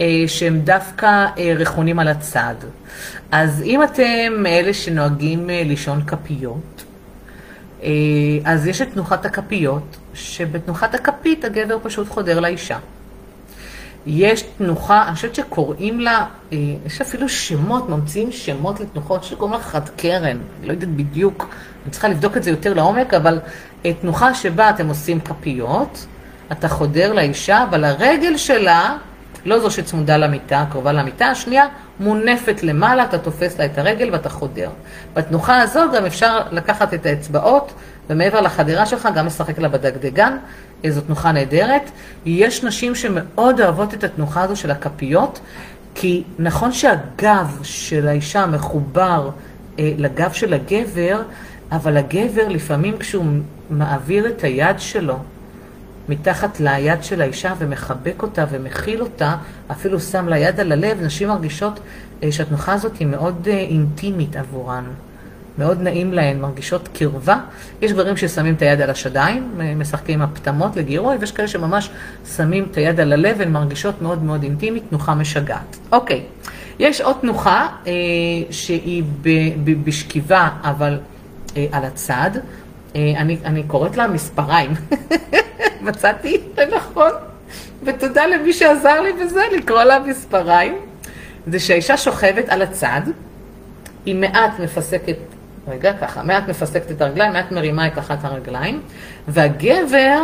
אה, 0.01 0.25
שהם 0.27 0.61
דווקא 0.61 1.07
אה, 1.07 1.55
רכונים 1.57 1.99
על 1.99 2.09
הצד. 2.09 2.55
אז 3.31 3.63
אם 3.63 3.83
אתם 3.83 4.33
מאלה 4.37 4.75
שנוהגים 4.75 5.51
אה, 5.51 5.63
לישון 5.65 6.03
כפיות, 6.07 6.85
אז 8.45 8.67
יש 8.67 8.83
את 8.83 8.93
תנוחת 8.93 9.27
הכפיות, 9.27 9.97
שבתנוחת 10.15 10.95
הכפית 10.95 11.45
הגבר 11.45 11.79
פשוט 11.83 12.09
חודר 12.09 12.41
לאישה. 12.41 12.79
יש 14.06 14.44
תנוחה, 14.58 15.04
אני 15.08 15.14
חושבת 15.14 15.34
שקוראים 15.34 16.00
לה, 16.00 16.26
אה, 16.52 16.58
יש 16.87 17.00
אפילו 17.00 17.28
שמות, 17.28 17.88
ממציאים 17.88 18.32
שמות 18.32 18.80
לתנוחות 18.80 19.25
שקוראים 19.25 19.56
לה 19.56 19.62
חד 19.62 19.88
קרן, 19.88 20.38
לא 20.62 20.73
יודעת 20.73 20.88
בדיוק, 20.88 21.49
אני 21.84 21.90
צריכה 21.90 22.08
לבדוק 22.08 22.37
את 22.37 22.42
זה 22.42 22.50
יותר 22.50 22.75
לעומק, 22.75 23.14
אבל 23.14 23.40
אה, 23.84 23.92
תנוחה 24.00 24.34
שבה 24.34 24.70
אתם 24.70 24.88
עושים 24.88 25.20
כפיות, 25.20 26.06
אתה 26.52 26.68
חודר 26.68 27.12
לאישה, 27.12 27.64
אבל 27.64 27.84
הרגל 27.84 28.37
שלה, 28.37 28.96
לא 29.45 29.59
זו 29.59 29.71
שצמודה 29.71 30.17
למיטה, 30.17 30.65
קרובה 30.71 30.93
למיטה, 30.93 31.27
השנייה 31.27 31.67
מונפת 32.01 32.63
למעלה, 32.63 33.05
אתה 33.05 33.19
תופס 33.19 33.59
לה 33.59 33.65
את 33.65 33.79
הרגל 33.79 34.09
ואתה 34.13 34.29
חודר. 34.29 34.71
בתנוחה 35.15 35.61
הזו 35.61 35.81
גם 35.95 36.07
אפשר 36.07 36.39
לקחת 36.51 36.95
את 36.95 37.07
האצבעות, 37.07 37.73
ומעבר 38.11 38.41
לחדירה 38.41 38.87
שלך 38.87 39.09
גם 39.15 39.27
לשחק 39.27 39.59
לה 39.59 39.69
בדגדגן, 39.69 40.37
זו 40.89 41.01
תנוחה 41.01 41.33
נהדרת. 41.33 41.91
יש 42.27 42.65
נשים 42.65 42.95
שמאוד 42.95 43.61
אוהבות 43.61 43.95
את 43.95 44.05
התנוחה 44.05 44.43
הזו 44.43 44.57
של 44.57 44.71
הכפיות, 44.71 45.41
כי 45.95 46.23
נכון 46.39 46.73
שהגב 46.73 47.59
של 47.63 48.09
האישה 48.09 48.47
מחובר 48.47 49.31
אה, 49.79 49.93
לגב 49.99 50.33
של 50.33 50.55
הגבר, 50.55 51.23
אבל 51.73 51.97
הגבר 51.97 52.49
לפעמים 52.49 52.99
כשהוא 52.99 53.25
מעביר 53.71 54.27
את 54.27 54.45
היד 54.45 54.81
שלו 54.81 55.19
מתחת 56.08 56.61
ליד 56.61 57.02
של 57.02 57.20
האישה 57.20 57.54
ומחבק 57.58 58.23
אותה 58.23 58.44
ומכיל 58.50 59.02
אותה, 59.02 59.37
אפילו 59.70 60.00
שם 60.00 60.28
לה 60.28 60.38
יד 60.38 60.61
על 60.61 60.73
הלב, 60.73 61.02
נשים 61.02 61.28
מרגישות 61.28 61.80
אה, 62.23 62.32
שהתנוחה 62.32 62.73
הזאת 62.73 62.96
היא 62.96 63.06
מאוד 63.06 63.49
אה, 63.50 63.58
אינטימית 63.58 64.37
עבורן. 64.37 64.84
מאוד 65.58 65.80
נעים 65.80 66.12
להן, 66.12 66.40
מרגישות 66.40 66.88
קרבה. 66.88 67.38
יש 67.82 67.92
גברים 67.92 68.16
ששמים 68.16 68.54
את 68.54 68.62
היד 68.62 68.80
על 68.80 68.90
השדיים, 68.90 69.61
משחקים 69.76 70.23
עם 70.23 70.28
הפטמות 70.30 70.76
לגירוי, 70.76 71.16
ויש 71.16 71.32
כאלה 71.32 71.49
שממש 71.49 71.90
שמים 72.37 72.66
את 72.70 72.76
היד 72.76 73.00
על 73.00 73.12
הלב, 73.12 73.40
הן 73.40 73.52
מרגישות 73.52 74.02
מאוד 74.02 74.23
מאוד 74.23 74.42
אינטימית, 74.42 74.82
תנוחה 74.90 75.14
משגעת. 75.14 75.76
אוקיי, 75.92 76.23
יש 76.78 77.00
עוד 77.00 77.16
תנוחה 77.20 77.68
אה, 77.87 77.92
שהיא 78.50 79.02
ב, 79.23 79.28
ב, 79.64 79.84
בשכיבה, 79.84 80.49
אבל 80.62 80.99
אה, 81.56 81.66
על 81.73 81.84
הצד. 81.84 82.30
אה, 82.97 83.13
אני, 83.17 83.39
אני 83.45 83.63
קוראת 83.63 83.97
לה 83.97 84.09
מספריים. 84.09 84.71
מצאתי 85.87 86.41
לנכון, 86.59 87.13
ותודה 87.83 88.27
למי 88.27 88.53
שעזר 88.53 89.01
לי 89.01 89.13
בזה, 89.13 89.43
לקרוא 89.57 89.83
לה 89.83 89.99
מספריים. 89.99 90.79
זה 91.47 91.61
שהאישה 91.61 91.97
שוכבת 91.97 92.49
על 92.49 92.63
הצד, 92.63 93.01
היא 94.07 94.15
מעט 94.15 94.61
מפסקת 94.61 95.17
רגע, 95.69 95.93
ככה, 95.93 96.23
מעט 96.23 96.49
מפסקת 96.49 96.91
את 96.91 97.03
הרגליים, 97.03 97.33
מעט 97.33 97.53
מרימה 97.53 97.87
את 97.87 97.99
אחת 97.99 98.25
הרגליים, 98.25 98.83
והגבר 99.29 100.23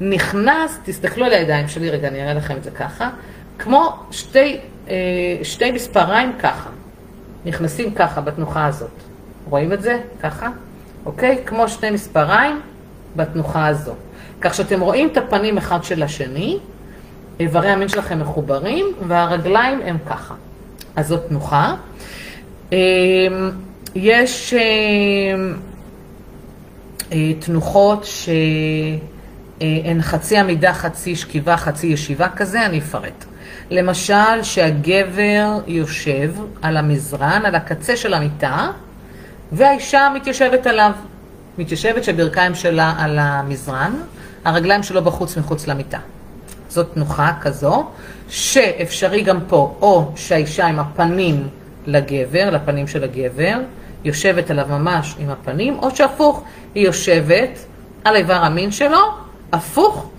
נכנס, 0.00 0.78
תסתכלו 0.84 1.24
על 1.24 1.32
הידיים 1.32 1.68
שלי, 1.68 1.90
רגע, 1.90 2.08
אני 2.08 2.22
אראה 2.22 2.34
לכם 2.34 2.56
את 2.56 2.64
זה 2.64 2.70
ככה, 2.70 3.10
כמו 3.58 3.92
שתי, 4.10 4.58
אה, 4.88 4.94
שתי 5.42 5.72
מספריים 5.72 6.32
ככה, 6.38 6.70
נכנסים 7.44 7.94
ככה 7.94 8.20
בתנוחה 8.20 8.66
הזאת. 8.66 8.90
רואים 9.48 9.72
את 9.72 9.82
זה? 9.82 9.98
ככה? 10.22 10.48
אוקיי? 11.06 11.38
כמו 11.46 11.68
שני 11.68 11.90
מספריים 11.90 12.60
בתנוחה 13.16 13.66
הזו. 13.66 13.94
כך 14.40 14.54
שאתם 14.54 14.80
רואים 14.80 15.08
את 15.08 15.16
הפנים 15.16 15.58
אחד 15.58 15.84
של 15.84 16.02
השני, 16.02 16.58
איברי 17.40 17.70
המין 17.70 17.88
שלכם 17.88 18.20
מחוברים, 18.20 18.86
והרגליים 19.08 19.80
הם 19.84 19.96
ככה. 20.06 20.34
אז 20.96 21.08
זאת 21.08 21.28
תנוחה. 21.28 21.74
אמ, 22.72 22.76
יש 23.94 24.54
אמ, 24.54 25.54
אה, 27.12 27.32
תנוחות 27.38 28.04
שהן 28.04 30.02
חצי 30.02 30.38
עמידה, 30.38 30.72
חצי 30.72 31.16
שכיבה, 31.16 31.56
חצי 31.56 31.86
ישיבה 31.86 32.28
כזה, 32.28 32.66
אני 32.66 32.78
אפרט. 32.78 33.24
למשל, 33.70 34.42
שהגבר 34.42 35.58
יושב 35.66 36.32
על 36.62 36.76
המזרן, 36.76 37.42
על 37.44 37.54
הקצה 37.54 37.96
של 37.96 38.14
המיטה, 38.14 38.70
והאישה 39.52 40.08
מתיישבת 40.14 40.66
עליו. 40.66 40.90
מתיישבת 41.58 42.04
שהברכיים 42.04 42.54
שלה 42.54 42.94
על 42.98 43.18
המזרן, 43.18 43.92
הרגליים 44.44 44.82
שלו 44.82 45.04
בחוץ 45.04 45.36
מחוץ 45.36 45.66
למיטה. 45.66 45.98
זאת 46.68 46.86
תנוחה 46.94 47.32
כזו, 47.40 47.86
שאפשרי 48.28 49.22
גם 49.22 49.38
פה, 49.48 49.76
או 49.80 50.12
שהאישה 50.16 50.66
עם 50.66 50.78
הפנים 50.78 51.48
לגבר, 51.86 52.50
לפנים 52.50 52.86
של 52.86 53.04
הגבר, 53.04 53.58
יושבת 54.04 54.50
עליו 54.50 54.66
ממש 54.68 55.14
עם 55.18 55.30
הפנים, 55.30 55.78
או 55.78 55.96
שהפוך, 55.96 56.42
היא 56.74 56.86
יושבת 56.86 57.58
על 58.04 58.16
איבר 58.16 58.34
המין 58.34 58.72
שלו, 58.72 59.00
הפוך, 59.52 60.10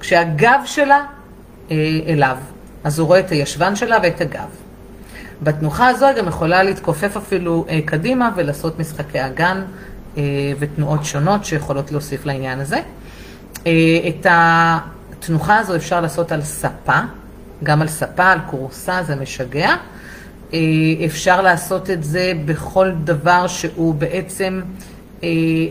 כשהגב 0.00 0.60
שלה 0.64 1.04
אה, 1.70 1.76
אליו. 2.06 2.36
אז 2.84 2.98
הוא 2.98 3.06
רואה 3.06 3.20
את 3.20 3.30
הישבן 3.30 3.76
שלה 3.76 3.98
ואת 4.02 4.20
הגב. 4.20 4.69
בתנוחה 5.42 5.88
הזו 5.88 6.06
גם 6.18 6.28
יכולה 6.28 6.62
להתכופף 6.62 7.16
אפילו 7.16 7.64
אה, 7.68 7.80
קדימה 7.84 8.30
ולעשות 8.36 8.78
משחקי 8.78 9.26
אגן 9.26 9.62
אה, 10.16 10.22
ותנועות 10.58 11.04
שונות 11.04 11.44
שיכולות 11.44 11.92
להוסיף 11.92 12.26
לעניין 12.26 12.60
הזה. 12.60 12.80
אה, 13.66 13.72
את 14.08 14.26
התנוחה 14.30 15.58
הזו 15.58 15.76
אפשר 15.76 16.00
לעשות 16.00 16.32
על 16.32 16.42
ספה, 16.42 16.98
גם 17.62 17.82
על 17.82 17.88
ספה, 17.88 18.24
על 18.32 18.38
כורסה, 18.46 19.02
זה 19.02 19.16
משגע. 19.16 19.74
אה, 20.52 20.58
אפשר 21.06 21.42
לעשות 21.42 21.90
את 21.90 22.04
זה 22.04 22.32
בכל 22.44 22.90
דבר 23.04 23.46
שהוא 23.46 23.94
בעצם 23.94 24.60
אה, 25.22 25.28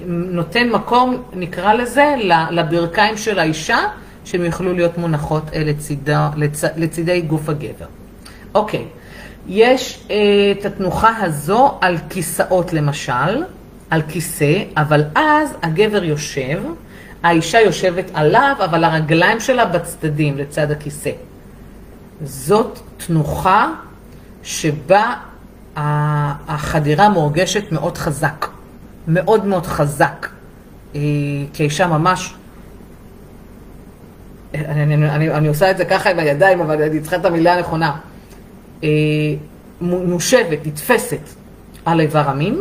נותן 0.07 0.69
מקום, 0.69 1.23
נקרא 1.33 1.73
לזה, 1.73 2.15
לברכיים 2.51 3.17
של 3.17 3.39
האישה, 3.39 3.77
שהם 4.25 4.45
יוכלו 4.45 4.73
להיות 4.73 4.97
מונחות 4.97 5.43
לצידי, 5.55 6.13
לצ, 6.35 6.63
לצידי 6.75 7.21
גוף 7.21 7.49
הגבר. 7.49 7.85
אוקיי, 8.55 8.85
יש 9.49 10.07
את 10.59 10.65
התנוחה 10.65 11.17
הזו 11.17 11.77
על 11.81 11.97
כיסאות 12.09 12.73
למשל, 12.73 13.43
על 13.89 14.01
כיסא, 14.01 14.63
אבל 14.77 15.03
אז 15.15 15.53
הגבר 15.61 16.03
יושב, 16.03 16.63
האישה 17.23 17.59
יושבת 17.59 18.05
עליו, 18.13 18.55
אבל 18.65 18.83
הרגליים 18.83 19.39
שלה 19.39 19.65
בצדדים, 19.65 20.37
לצד 20.37 20.71
הכיסא. 20.71 21.11
זאת 22.23 22.79
תנוחה 22.97 23.71
שבה 24.43 25.13
החדירה 25.75 27.09
מורגשת 27.09 27.71
מאוד 27.71 27.97
חזק, 27.97 28.47
מאוד 29.07 29.45
מאוד 29.45 29.65
חזק. 29.65 30.27
אה, 30.95 30.99
כי 31.53 31.63
האישה 31.63 31.87
ממש... 31.87 32.33
אני, 34.53 34.83
אני, 34.83 34.95
אני, 34.95 35.31
אני 35.31 35.47
עושה 35.47 35.71
את 35.71 35.77
זה 35.77 35.85
ככה 35.85 36.09
עם 36.09 36.19
הידיים, 36.19 36.61
אבל 36.61 36.81
אני 36.81 36.99
צריכה 37.01 37.15
את 37.15 37.25
המילה 37.25 37.53
הנכונה. 37.53 37.95
אה, 38.83 38.89
מושבת, 39.81 40.59
נתפסת 40.65 41.21
על 41.85 41.99
איבר 41.99 42.29
המין, 42.29 42.59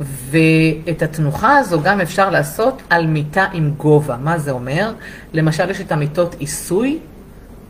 ואת 0.00 1.02
התנוחה 1.02 1.56
הזו 1.56 1.80
גם 1.82 2.00
אפשר 2.00 2.30
לעשות 2.30 2.82
על 2.90 3.06
מיטה 3.06 3.46
עם 3.52 3.70
גובה. 3.76 4.16
מה 4.16 4.38
זה 4.38 4.50
אומר? 4.50 4.92
למשל, 5.32 5.70
יש 5.70 5.80
את 5.80 5.92
המיטות 5.92 6.34
עיסוי, 6.38 6.98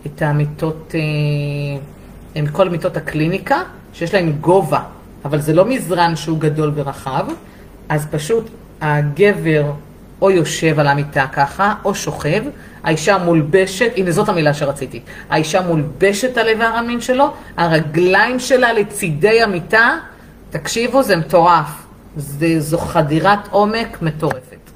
את 0.07 0.23
המיטות, 0.23 0.95
אה, 2.37 2.43
כל 2.53 2.69
מיטות 2.69 2.97
הקליניקה, 2.97 3.63
שיש 3.93 4.15
להן 4.15 4.33
גובה, 4.33 4.81
אבל 5.25 5.41
זה 5.41 5.53
לא 5.53 5.65
מזרן 5.65 6.17
שהוא 6.17 6.39
גדול 6.39 6.73
ורחב, 6.75 7.27
אז 7.89 8.07
פשוט 8.11 8.51
הגבר 8.81 9.73
או 10.23 10.31
יושב 10.31 10.81
על 10.81 10.87
המיטה 10.87 11.27
ככה, 11.33 11.75
או 11.85 11.95
שוכב, 11.95 12.43
האישה 12.85 13.19
מולבשת, 13.19 13.93
הנה 13.97 14.11
זאת 14.11 14.29
המילה 14.29 14.55
שרציתי, 14.55 15.01
האישה 15.31 15.61
מולבשת 15.61 16.39
על 16.39 16.49
איבר 16.49 16.65
המין 16.65 17.01
שלו, 17.01 17.33
הרגליים 17.57 18.39
שלה 18.41 18.73
לצידי 18.73 19.43
המיטה, 19.43 19.99
תקשיבו, 20.51 21.03
זה 21.03 21.17
מטורף. 21.17 21.85
זה, 22.17 22.61
זו 22.61 22.79
חדירת 22.79 23.39
עומק 23.51 24.03
מטורפת. 24.03 24.71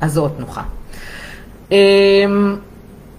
אז 0.00 0.12
זו 0.12 0.20
עוד 0.20 0.32
תנוחה. 0.36 0.62
אמ, 1.70 2.56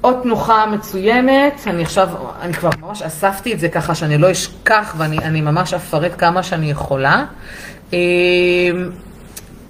עוד 0.02 0.20
תנוחה 0.24 0.66
מצוינת, 0.66 1.62
אני 1.68 1.84
עכשיו, 1.84 2.10
אני 2.42 2.54
כבר 2.54 2.70
ממש 2.82 3.02
אספתי 3.02 3.54
את 3.54 3.60
זה 3.60 3.70
ככה 3.70 3.96
שאני 3.96 4.18
לא 4.18 4.32
אשכח 4.32 4.96
ואני 4.98 5.42
ממש 5.42 5.74
אפרט 5.74 6.12
כמה 6.18 6.44
שאני 6.44 6.72
יכולה. 6.72 7.26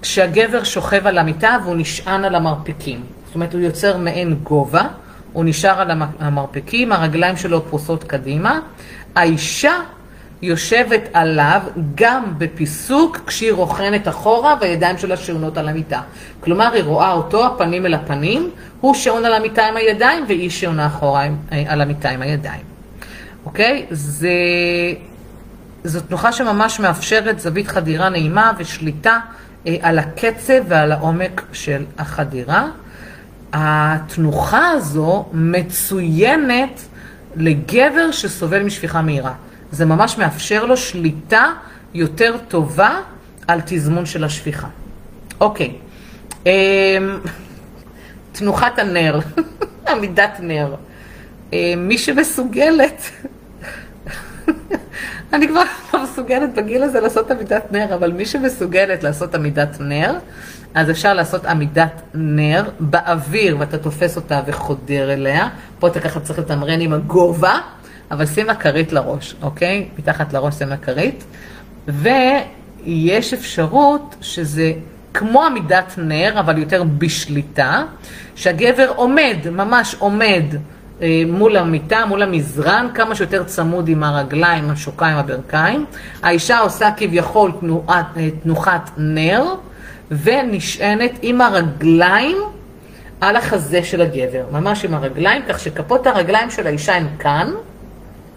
כשהגבר 0.03 0.63
שוכב 0.63 1.07
על 1.07 1.17
המיטה 1.17 1.57
והוא 1.63 1.75
נשען 1.77 2.25
על 2.25 2.35
המרפקים, 2.35 3.03
זאת 3.25 3.35
אומרת 3.35 3.53
הוא 3.53 3.61
יוצר 3.61 3.97
מעין 3.97 4.33
גובה, 4.33 4.87
הוא 5.33 5.45
נשאר 5.45 5.81
על 5.81 5.91
המרפקים, 6.19 6.91
הרגליים 6.91 7.37
שלו 7.37 7.65
פרוסות 7.69 8.03
קדימה, 8.03 8.59
האישה 9.15 9.73
יושבת 10.41 11.01
עליו 11.13 11.61
גם 11.95 12.33
בפיסוק 12.37 13.19
כשהיא 13.27 13.53
רוכנת 13.53 14.07
אחורה 14.07 14.55
והידיים 14.61 14.97
שלה 14.97 15.17
שעונות 15.17 15.57
על 15.57 15.69
המיטה. 15.69 16.01
כלומר, 16.39 16.73
היא 16.73 16.83
רואה 16.83 17.11
אותו, 17.11 17.45
הפנים 17.45 17.85
אל 17.85 17.93
הפנים, 17.93 18.49
הוא 18.81 18.93
שעון 18.93 19.25
על 19.25 19.33
המיטה 19.33 19.67
עם 19.67 19.77
הידיים 19.77 20.25
והיא 20.27 20.49
שעונה 20.49 20.87
אחורה 20.87 21.23
אה, 21.51 21.63
על 21.67 21.81
המיטה 21.81 22.09
עם 22.09 22.21
הידיים. 22.21 22.63
אוקיי? 23.45 23.85
זה... 23.89 24.29
זו 25.83 26.01
תנוחה 26.01 26.31
שממש 26.31 26.79
מאפשרת 26.79 27.39
זווית 27.39 27.67
חדירה 27.67 28.09
נעימה 28.09 28.51
ושליטה 28.57 29.19
על 29.81 29.99
הקצב 29.99 30.63
ועל 30.67 30.91
העומק 30.91 31.41
של 31.53 31.85
החדירה. 31.97 32.67
התנוחה 33.53 34.69
הזו 34.69 35.25
מצוינת 35.33 36.81
לגבר 37.35 38.11
שסובל 38.11 38.63
משפיכה 38.63 39.01
מהירה. 39.01 39.33
זה 39.71 39.85
ממש 39.85 40.17
מאפשר 40.17 40.65
לו 40.65 40.77
שליטה 40.77 41.53
יותר 41.93 42.37
טובה 42.47 42.99
על 43.47 43.61
תזמון 43.65 44.05
של 44.05 44.23
השפיכה. 44.23 44.67
אוקיי, 45.41 45.75
אמ, 46.45 46.51
תנוחת 48.31 48.79
הנר, 48.79 49.19
עמידת 49.91 50.37
נר. 50.39 50.75
אמ, 51.53 51.57
מי 51.77 51.97
שמסוגלת, 51.97 53.01
אני 55.33 55.47
כבר 55.47 55.63
לא 55.93 56.03
מסוגלת 56.03 56.53
בגיל 56.55 56.83
הזה 56.83 56.99
לעשות 56.99 57.31
עמידת 57.31 57.71
נר, 57.71 57.95
אבל 57.95 58.11
מי 58.11 58.25
שמסוגלת 58.25 59.03
לעשות 59.03 59.35
עמידת 59.35 59.77
נר, 59.79 60.13
אז 60.73 60.89
אפשר 60.89 61.13
לעשות 61.13 61.45
עמידת 61.45 62.01
נר 62.13 62.69
באוויר, 62.79 63.57
ואתה 63.59 63.77
תופס 63.77 64.15
אותה 64.15 64.41
וחודר 64.45 65.13
אליה. 65.13 65.49
פה 65.79 65.87
אתה 65.87 65.99
ככה 65.99 66.19
צריך 66.19 66.39
לתמרן 66.39 66.81
עם 66.81 66.93
הגובה. 66.93 67.59
אבל 68.11 68.25
שים 68.25 68.47
לה 68.47 68.55
כרית 68.55 68.93
לראש, 68.93 69.35
אוקיי? 69.41 69.87
מתחת 69.97 70.33
לראש 70.33 70.55
שים 70.55 70.69
לה 70.69 70.77
כרית. 70.77 71.23
ויש 71.87 73.33
אפשרות 73.33 74.15
שזה 74.21 74.73
כמו 75.13 75.43
עמידת 75.43 75.93
נר, 75.97 76.39
אבל 76.39 76.57
יותר 76.57 76.83
בשליטה, 76.83 77.83
שהגבר 78.35 78.91
עומד, 78.95 79.37
ממש 79.51 79.95
עומד 79.99 80.43
מול 81.27 81.57
המיטה, 81.57 82.05
מול 82.05 82.23
המזרן, 82.23 82.87
כמה 82.93 83.15
שיותר 83.15 83.43
צמוד 83.43 83.87
עם 83.87 84.03
הרגליים, 84.03 84.69
השוקיים, 84.69 85.17
הברכיים. 85.17 85.85
האישה 86.23 86.59
עושה 86.59 86.89
כביכול 86.97 87.51
תנועת, 87.59 88.05
אה, 88.17 88.29
תנוחת 88.43 88.89
נר, 88.97 89.43
ונשענת 90.11 91.11
עם 91.21 91.41
הרגליים 91.41 92.37
על 93.21 93.35
החזה 93.35 93.83
של 93.83 94.01
הגבר, 94.01 94.43
ממש 94.51 94.85
עם 94.85 94.93
הרגליים, 94.93 95.41
כך 95.49 95.59
שכפות 95.59 96.07
הרגליים 96.07 96.49
של 96.49 96.67
האישה 96.67 96.95
הן 96.95 97.07
כאן, 97.19 97.53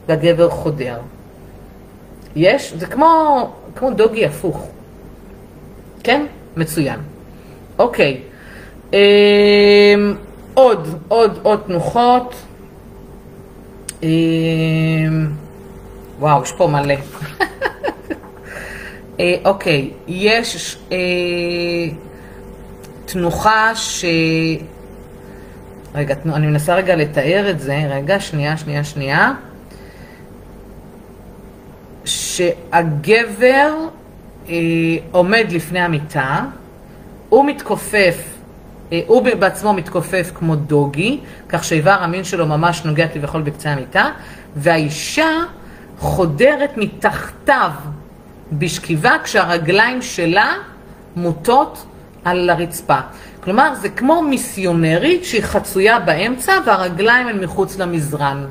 והגבר 0.09 0.51
חודר. 0.51 0.99
יש, 2.37 2.75
זה 2.77 2.87
כמו, 2.87 3.53
כמו 3.77 3.91
דוגי 3.91 4.27
הפוך. 4.27 4.69
כן? 6.05 6.27
מצוין. 6.57 7.01
אוקיי. 7.79 8.21
אה, 8.95 9.95
עוד, 10.57 10.99
עוד, 11.09 11.39
עוד 11.43 11.61
תנוחות. 11.67 12.35
אה, 14.03 14.09
וואו, 16.19 16.43
יש 16.43 16.53
פה 16.53 16.67
מלא. 16.67 16.95
אה, 19.21 19.35
אוקיי, 19.45 19.91
יש 20.09 20.79
אה, 20.93 20.97
תנוחה 23.05 23.75
ש... 23.75 24.05
רגע, 25.95 26.15
אני 26.35 26.47
מנסה 26.47 26.75
רגע 26.75 26.97
לתאר 26.97 27.51
את 27.51 27.61
זה, 27.61 27.83
רגע, 27.91 28.21
שנייה, 28.21 28.57
שנייה, 28.57 28.85
שנייה. 28.85 29.33
שהגבר 32.05 33.75
אה, 34.49 34.55
עומד 35.11 35.47
לפני 35.51 35.81
המיטה, 35.81 36.45
הוא 37.29 37.47
מתכופף, 37.47 38.36
הוא 39.07 39.23
בעצמו 39.39 39.73
מתכופף 39.73 40.31
כמו 40.35 40.57
דוגי, 40.57 41.21
כך 41.49 41.65
שאיבר 41.65 41.97
המין 42.01 42.25
שלו 42.25 42.47
ממש 42.47 42.85
נוגע 42.85 43.09
כביכול 43.09 43.43
בקצה 43.43 43.71
המיטה, 43.71 44.11
והאישה 44.57 45.31
חודרת 45.99 46.77
מתחתיו 46.77 47.71
בשכיבה 48.53 49.17
כשהרגליים 49.25 50.03
שלה 50.03 50.55
מוטות 51.17 51.87
על 52.25 52.51
הרצפה. 52.51 52.99
כלומר, 53.41 53.75
זה 53.75 53.89
כמו 53.89 54.23
מיסיונרית 54.23 55.25
שהיא 55.25 55.43
חצויה 55.43 55.99
באמצע 55.99 56.53
והרגליים 56.67 57.29
הן 57.29 57.45
מחוץ 57.45 57.79
למזרן. 57.79 58.47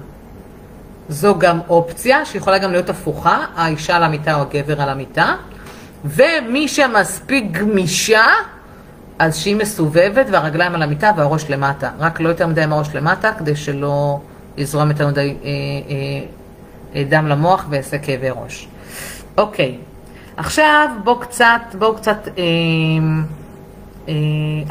זו 1.10 1.40
גם 1.40 1.60
אופציה 1.70 2.26
שיכולה 2.26 2.58
גם 2.58 2.72
להיות 2.72 2.90
הפוכה, 2.90 3.46
האישה 3.56 3.96
על 3.96 4.04
המיטה 4.04 4.36
או 4.36 4.42
הגבר 4.42 4.82
על 4.82 4.90
המיטה. 4.90 5.36
ומי 6.06 6.68
שמספיק 6.68 7.52
גמישה, 7.52 8.26
אז 9.20 9.38
שהיא 9.38 9.56
מסובבת 9.56 10.26
והרגליים 10.32 10.76
על 10.76 10.82
המיטה 10.82 11.12
והראש 11.18 11.50
למטה. 11.50 11.90
רק 12.00 12.20
לא 12.20 12.30
יותר 12.30 12.48
מדי 12.48 12.64
עם 12.64 12.74
הראש 12.74 12.88
למטה, 12.96 13.32
כדי 13.40 13.56
שלא 13.56 14.20
יזרום 14.58 14.90
יותר 14.90 15.08
מדי 15.08 15.36
אה, 15.44 15.50
אה, 15.50 16.26
אה, 16.96 17.04
דם 17.10 17.28
למוח 17.28 17.66
ויעשה 17.70 17.98
כאבי 17.98 18.30
ראש. 18.30 18.68
אוקיי, 19.38 19.78
עכשיו 20.38 20.90
בואו 21.04 21.20
קצת, 21.20 21.62
בואו 21.78 21.96
קצת... 21.96 22.28
אה, 22.28 22.44
אה, 24.08 24.14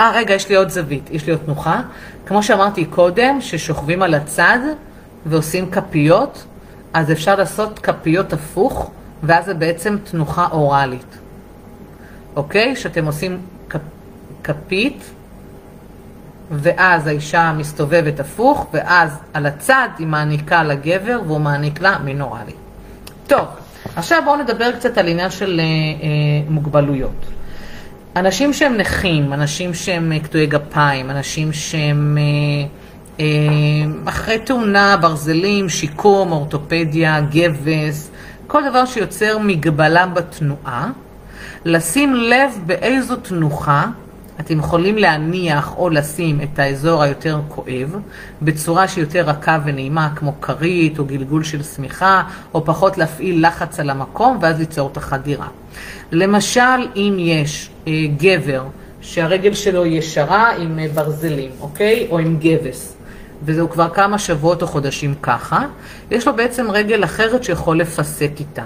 אה, 0.00 0.10
רגע, 0.14 0.34
יש 0.34 0.48
לי 0.48 0.56
עוד 0.56 0.68
זווית, 0.68 1.10
יש 1.10 1.26
לי 1.26 1.32
עוד 1.32 1.40
תנוחה. 1.44 1.80
כמו 2.26 2.42
שאמרתי 2.42 2.84
קודם, 2.84 3.40
ששוכבים 3.40 4.02
על 4.02 4.14
הצד 4.14 4.58
ועושים 5.26 5.70
כפיות, 5.70 6.44
אז 6.94 7.12
אפשר 7.12 7.36
לעשות 7.36 7.78
כפיות 7.78 8.32
הפוך, 8.32 8.90
ואז 9.22 9.44
זה 9.44 9.54
בעצם 9.54 9.96
תנוחה 10.10 10.48
אוראלית. 10.52 11.18
אוקיי? 12.36 12.76
שאתם 12.76 13.06
עושים. 13.06 13.38
כפית, 14.44 15.10
ואז 16.50 17.06
האישה 17.06 17.52
מסתובבת 17.56 18.20
הפוך, 18.20 18.66
ואז 18.72 19.18
על 19.34 19.46
הצד 19.46 19.88
היא 19.98 20.06
מעניקה 20.06 20.62
לגבר 20.62 21.20
והוא 21.26 21.40
מעניק 21.40 21.80
לה 21.80 21.98
מין 22.04 22.20
אוראלי. 22.20 22.52
טוב, 23.26 23.44
עכשיו 23.96 24.22
בואו 24.24 24.36
נדבר 24.36 24.72
קצת 24.72 24.98
על 24.98 25.08
עניין 25.08 25.30
של 25.30 25.60
אה, 25.60 25.64
אה, 25.64 26.50
מוגבלויות. 26.50 27.26
אנשים 28.16 28.52
שהם 28.52 28.76
נכים, 28.76 29.32
אנשים 29.32 29.74
שהם 29.74 30.12
אה, 30.12 30.18
קטועי 30.20 30.46
גפיים, 30.46 31.10
אנשים 31.10 31.52
שהם 31.52 32.18
אה, 32.20 32.66
אה, 33.20 33.26
אחרי 34.04 34.38
תאונה, 34.38 34.96
ברזלים, 34.96 35.68
שיקום, 35.68 36.32
אורתופדיה, 36.32 37.20
גבס, 37.20 38.10
כל 38.46 38.62
דבר 38.70 38.86
שיוצר 38.86 39.38
מגבלה 39.38 40.06
בתנועה, 40.06 40.90
לשים 41.64 42.14
לב 42.14 42.58
באיזו 42.66 43.16
תנוחה 43.16 43.86
אתם 44.40 44.58
יכולים 44.58 44.98
להניח 44.98 45.74
או 45.76 45.90
לשים 45.90 46.40
את 46.40 46.58
האזור 46.58 47.02
היותר 47.02 47.40
כואב 47.48 47.96
בצורה 48.42 48.88
שהיא 48.88 49.04
יותר 49.04 49.20
רכה 49.20 49.58
ונעימה, 49.64 50.08
כמו 50.16 50.40
כרית 50.40 50.98
או 50.98 51.04
גלגול 51.04 51.44
של 51.44 51.62
שמיכה, 51.62 52.22
או 52.54 52.64
פחות 52.64 52.98
להפעיל 52.98 53.46
לחץ 53.46 53.80
על 53.80 53.90
המקום 53.90 54.38
ואז 54.40 54.58
ליצור 54.58 54.88
את 54.92 54.96
החדירה. 54.96 55.48
למשל, 56.12 56.88
אם 56.96 57.16
יש 57.18 57.70
אה, 57.88 57.92
גבר 58.16 58.62
שהרגל 59.00 59.54
שלו 59.54 59.86
ישרה 59.86 60.50
עם 60.56 60.78
אה, 60.78 60.86
ברזלים, 60.94 61.50
אוקיי? 61.60 62.06
או 62.10 62.18
עם 62.18 62.36
גבס, 62.40 62.96
וזהו 63.44 63.70
כבר 63.70 63.88
כמה 63.88 64.18
שבועות 64.18 64.62
או 64.62 64.66
חודשים 64.66 65.14
ככה, 65.22 65.66
יש 66.10 66.26
לו 66.26 66.36
בעצם 66.36 66.70
רגל 66.70 67.04
אחרת 67.04 67.44
שיכול 67.44 67.78
לפסק 67.80 68.30
איתה. 68.40 68.64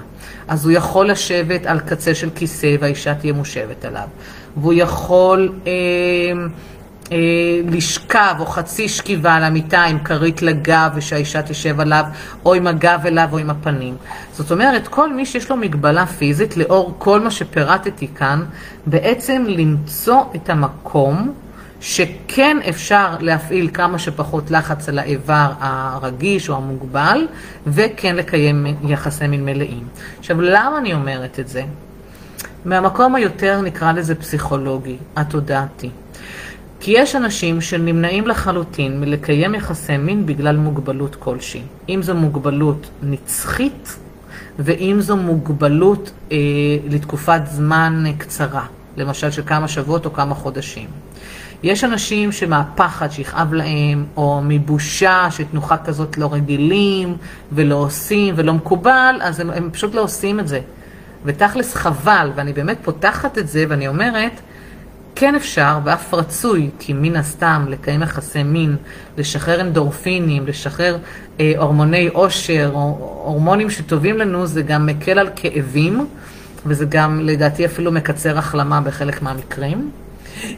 אז 0.48 0.64
הוא 0.64 0.72
יכול 0.72 1.10
לשבת 1.10 1.66
על 1.66 1.80
קצה 1.80 2.14
של 2.14 2.30
כיסא 2.34 2.76
והאישה 2.80 3.14
תהיה 3.14 3.32
מושבת 3.32 3.84
עליו. 3.84 4.08
והוא 4.60 4.72
יכול 4.76 5.52
אה, 5.66 5.72
אה, 7.12 7.16
לשכב 7.70 8.34
או 8.38 8.46
חצי 8.46 8.88
שכיבה 8.88 9.34
על 9.34 9.44
המיטה 9.44 9.82
עם 9.82 9.98
כרית 9.98 10.42
לגב 10.42 10.90
ושהאישה 10.94 11.42
תשב 11.42 11.80
עליו, 11.80 12.04
או 12.44 12.54
עם 12.54 12.66
הגב 12.66 13.00
אליו 13.04 13.28
או 13.32 13.38
עם 13.38 13.50
הפנים. 13.50 13.96
זאת 14.32 14.52
אומרת, 14.52 14.88
כל 14.88 15.12
מי 15.12 15.26
שיש 15.26 15.50
לו 15.50 15.56
מגבלה 15.56 16.06
פיזית, 16.06 16.56
לאור 16.56 16.94
כל 16.98 17.20
מה 17.20 17.30
שפירטתי 17.30 18.08
כאן, 18.14 18.44
בעצם 18.86 19.44
למצוא 19.48 20.22
את 20.36 20.50
המקום 20.50 21.32
שכן 21.80 22.56
אפשר 22.68 23.16
להפעיל 23.20 23.70
כמה 23.74 23.98
שפחות 23.98 24.50
לחץ 24.50 24.88
על 24.88 24.98
האיבר 24.98 25.52
הרגיש 25.60 26.48
או 26.48 26.56
המוגבל, 26.56 27.26
וכן 27.66 28.16
לקיים 28.16 28.66
יחסי 28.88 29.26
מין 29.26 29.44
מלאים. 29.44 29.88
עכשיו, 30.18 30.40
למה 30.40 30.78
אני 30.78 30.94
אומרת 30.94 31.40
את 31.40 31.48
זה? 31.48 31.62
מהמקום 32.68 33.14
היותר, 33.14 33.60
נקרא 33.60 33.92
לזה 33.92 34.14
פסיכולוגי, 34.14 34.96
התודעתי. 35.16 35.90
כי 36.80 36.90
יש 36.90 37.16
אנשים 37.16 37.60
שנמנעים 37.60 38.26
לחלוטין 38.26 39.00
מלקיים 39.00 39.54
יחסי 39.54 39.96
מין 39.96 40.26
בגלל 40.26 40.56
מוגבלות 40.56 41.16
כלשהי. 41.16 41.62
אם 41.88 42.02
זו 42.02 42.14
מוגבלות 42.14 42.90
נצחית, 43.02 43.98
ואם 44.58 44.96
זו 45.00 45.16
מוגבלות 45.16 46.10
אה, 46.32 46.36
לתקופת 46.90 47.40
זמן 47.50 48.04
קצרה, 48.18 48.66
למשל 48.96 49.30
של 49.30 49.42
כמה 49.46 49.68
שבועות 49.68 50.06
או 50.06 50.12
כמה 50.12 50.34
חודשים. 50.34 50.88
יש 51.62 51.84
אנשים 51.84 52.32
שמהפחד 52.32 53.10
שיכאב 53.10 53.54
להם, 53.54 54.04
או 54.16 54.40
מבושה 54.44 55.28
שתנוחה 55.30 55.76
כזאת 55.76 56.18
לא 56.18 56.32
רגילים, 56.32 57.16
ולא 57.52 57.74
עושים, 57.74 58.34
ולא 58.36 58.54
מקובל, 58.54 59.16
אז 59.20 59.40
הם, 59.40 59.50
הם 59.50 59.70
פשוט 59.72 59.94
לא 59.94 60.00
עושים 60.00 60.40
את 60.40 60.48
זה. 60.48 60.60
ותכלס 61.24 61.74
חבל, 61.74 62.30
ואני 62.34 62.52
באמת 62.52 62.78
פותחת 62.82 63.38
את 63.38 63.48
זה, 63.48 63.64
ואני 63.68 63.88
אומרת, 63.88 64.40
כן 65.14 65.34
אפשר, 65.34 65.78
ואף 65.84 66.14
רצוי, 66.14 66.70
כי 66.78 66.92
מן 66.92 67.16
הסתם 67.16 67.64
לקיים 67.68 68.02
יחסי 68.02 68.42
מין, 68.42 68.76
לשחרר 69.16 69.60
אנדורפינים, 69.60 70.46
לשחרר 70.46 70.98
אה, 71.40 71.52
הורמוני 71.58 72.08
עושר, 72.08 72.70
או 72.74 72.96
הורמונים 73.24 73.70
שטובים 73.70 74.18
לנו, 74.18 74.46
זה 74.46 74.62
גם 74.62 74.86
מקל 74.86 75.18
על 75.18 75.30
כאבים, 75.36 76.06
וזה 76.66 76.84
גם 76.88 77.20
לדעתי 77.20 77.66
אפילו 77.66 77.92
מקצר 77.92 78.38
החלמה 78.38 78.80
בחלק 78.80 79.22
מהמקרים. 79.22 79.90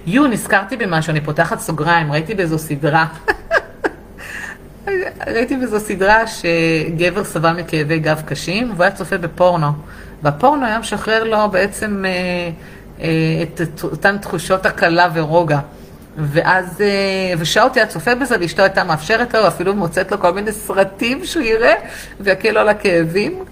יו, 0.07 0.27
נזכרתי 0.27 0.77
במשהו, 0.77 1.11
אני 1.11 1.21
פותחת 1.21 1.59
סוגריים, 1.59 2.13
ראיתי 2.13 2.35
באיזו 2.35 2.59
סדרה. 2.59 3.07
ראיתי 5.35 5.57
באיזו 5.57 5.81
סדרה 5.81 6.25
שגבר 6.27 7.25
סבל 7.25 7.61
מכאבי 7.61 7.99
גב 7.99 8.23
קשים, 8.27 8.71
והוא 8.71 8.83
היה 8.83 8.93
צופה 8.93 9.19
בפורנו. 9.19 9.73
והפורנו 10.23 10.67
היה 10.67 10.79
משחרר 10.79 11.25
לו 11.25 11.51
בעצם 11.51 12.05
אה, 12.05 12.11
אה, 13.01 13.43
את 13.43 13.85
אותן 13.85 14.19
תחושות 14.19 14.67
הקלה 14.67 15.09
ורוגע. 15.15 15.59
ואז, 16.17 16.81
אה, 16.81 17.35
ושעות 17.39 17.77
היה 17.77 17.87
צופה 17.87 18.15
בזה, 18.15 18.37
ואשתו 18.41 18.63
הייתה 18.63 18.85
מאפשרת 18.85 19.35
לו, 19.35 19.49
אפילו 19.49 19.75
מוצאת 19.75 20.13
לו 20.13 20.21
כל 20.21 20.33
מיני 20.33 20.53
סרטים 20.53 21.25
שהוא 21.25 21.43
יראה, 21.43 21.75
ויקל 22.21 22.51
לו 22.51 22.61
על 22.61 22.69
הכאבים. 22.69 23.45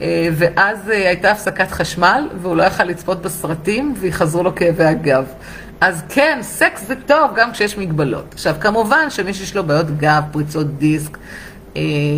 אה, 0.00 0.28
ואז 0.32 0.90
אה, 0.90 1.08
הייתה 1.08 1.30
הפסקת 1.30 1.70
חשמל, 1.70 2.28
והוא 2.42 2.56
לא 2.56 2.62
יכל 2.62 2.84
לצפות 2.84 3.22
בסרטים, 3.22 3.94
ויחזרו 3.98 4.42
לו 4.42 4.54
כאבי 4.54 4.84
הגב. 4.84 5.24
אז 5.80 6.02
כן, 6.08 6.38
סקס 6.42 6.86
זה 6.86 6.94
טוב 7.06 7.30
גם 7.36 7.52
כשיש 7.52 7.78
מגבלות. 7.78 8.24
עכשיו, 8.32 8.54
כמובן 8.60 9.10
שמי 9.10 9.34
שיש 9.34 9.56
לו 9.56 9.64
בעיות 9.64 9.98
גב, 9.98 10.22
פריצות 10.32 10.78
דיסק, 10.78 11.18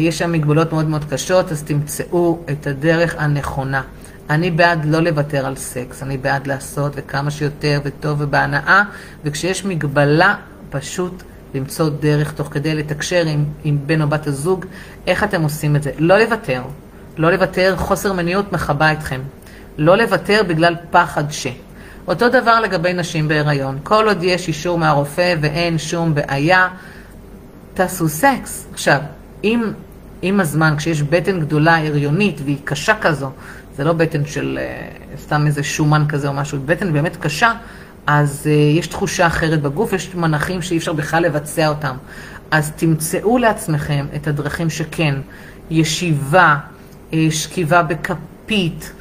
יש 0.01 0.19
שם 0.19 0.33
מגבלות 0.33 0.73
מאוד 0.73 0.89
מאוד 0.89 1.05
קשות, 1.11 1.53
אז 1.53 1.63
תמצאו 1.63 2.39
את 2.51 2.67
הדרך 2.67 3.15
הנכונה. 3.19 3.83
אני 4.31 4.51
בעד 4.51 4.85
לא 4.85 5.01
לוותר 5.01 5.47
על 5.47 5.57
סקס, 5.57 6.03
אני 6.03 6.19
בעד 6.19 6.47
לעשות 6.47 6.93
וכמה 6.97 7.31
שיותר 7.31 7.81
וטוב 7.85 8.21
ובהנאה, 8.21 8.83
וכשיש 9.25 9.65
מגבלה, 9.65 10.35
פשוט 10.71 11.23
למצוא 11.55 11.89
דרך 11.89 12.33
תוך 12.33 12.49
כדי 12.51 12.75
לתקשר 12.75 13.27
עם, 13.27 13.45
עם 13.65 13.79
בן 13.87 14.03
או 14.03 14.09
בת 14.09 14.27
הזוג, 14.27 14.65
איך 15.07 15.25
אתם 15.25 15.43
עושים 15.43 15.77
את 15.77 15.83
זה. 15.83 15.91
לא 15.99 16.19
לוותר, 16.19 16.63
לא 17.17 17.31
לוותר, 17.31 17.77
חוסר 17.77 18.13
מניות 18.13 18.53
מכבה 18.53 18.93
אתכם. 18.93 19.21
לא 19.79 19.97
לוותר 19.97 20.43
בגלל 20.49 20.75
פחד 20.91 21.25
ש. 21.31 21.47
אותו 22.09 22.29
דבר 22.29 22.61
לגבי 22.61 22.93
נשים 22.93 23.29
בהיריון. 23.29 23.79
כל 23.83 24.09
עוד 24.09 24.23
יש 24.23 24.49
אישור 24.49 24.79
מהרופא 24.79 25.35
ואין 25.41 25.79
שום 25.79 26.15
בעיה, 26.15 26.69
תעשו 27.75 28.09
סקס. 28.09 28.67
עכשיו, 28.73 29.01
אם 29.45 29.63
עם 30.23 30.41
הזמן, 30.41 30.75
כשיש 30.79 31.03
בטן 31.03 31.41
גדולה, 31.41 31.87
הריונית, 31.87 32.41
והיא 32.45 32.57
קשה 32.65 32.95
כזו, 33.01 33.31
זה 33.77 33.85
לא 33.85 33.93
בטן 33.93 34.25
של 34.27 34.59
uh, 34.59 35.19
סתם 35.21 35.47
איזה 35.47 35.63
שומן 35.63 36.05
כזה 36.09 36.29
או 36.29 36.33
משהו, 36.33 36.59
בטן 36.67 36.93
באמת 36.93 37.17
קשה, 37.17 37.53
אז 38.07 38.43
uh, 38.45 38.79
יש 38.79 38.87
תחושה 38.87 39.27
אחרת 39.27 39.63
בגוף, 39.63 39.93
יש 39.93 40.15
מנחים 40.15 40.63
שאי 40.63 40.77
אפשר 40.77 40.93
בכלל 40.93 41.23
לבצע 41.23 41.69
אותם. 41.69 41.97
אז 42.51 42.73
תמצאו 42.77 43.39
לעצמכם 43.39 44.07
את 44.17 44.27
הדרכים 44.27 44.71
שכן, 44.71 45.15
ישיבה, 45.71 46.57
uh, 47.11 47.15
שכיבה 47.31 47.83
בכפית, 47.83 48.93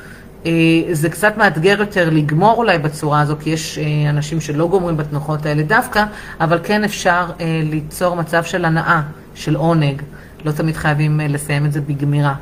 אה, 0.48 0.52
זה 0.92 1.10
קצת 1.10 1.38
מאתגר 1.38 1.76
יותר 1.80 2.10
לגמור 2.10 2.58
אולי 2.58 2.78
בצורה 2.78 3.22
הזו, 3.22 3.36
כי 3.40 3.50
יש 3.50 3.78
אה, 3.78 4.10
אנשים 4.10 4.42
שלא 4.42 4.68
גומרים 4.68 4.98
בתנוחות 4.98 5.46
האלה 5.46 5.64
דווקא, 5.64 6.04
אבל 6.40 6.60
כן 6.64 6.84
אפשר 6.84 7.26
אה, 7.40 7.62
ליצור 7.64 8.16
מצב 8.16 8.44
של 8.44 8.66
הנאה, 8.66 9.02
של 9.36 9.56
עונג. 9.56 10.02
לא 10.46 10.52
תמיד 10.52 10.76
חייבים 10.76 11.20
לסיים 11.20 11.66
את 11.66 11.72
זה 11.72 11.82
בגמירה. 11.82 12.36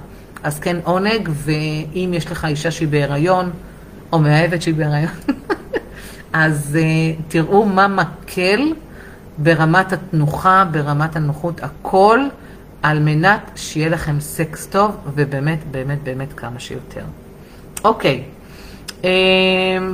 אז 0.44 0.60
כן 0.60 0.78
עונג, 0.84 1.30
ואם 1.34 2.12
יש 2.14 2.32
לך 2.32 2.46
אישה 2.46 2.72
שהיא 2.72 2.88
בהיריון, 2.88 3.50
או 4.12 4.20
מאהבת 4.20 4.62
שהיא 4.62 4.76
בהיריון, 4.76 5.12
אז 6.34 6.78
תראו 7.28 7.66
מה 7.66 7.88
מקל 7.88 8.74
ברמת 9.38 9.94
התנוחה, 9.94 10.66
ברמת 10.72 11.16
הנוחות, 11.16 11.64
הכל, 11.64 12.20
על 12.84 13.00
מנת 13.00 13.52
שיהיה 13.56 13.90
לכם 13.90 14.20
סקס 14.20 14.68
טוב, 14.68 14.98
ובאמת, 15.14 15.60
באמת, 15.72 16.04
באמת 16.04 16.34
כמה 16.34 16.60
שיותר. 16.60 17.04
אוקיי, 17.84 18.24
אמ, 19.04 19.10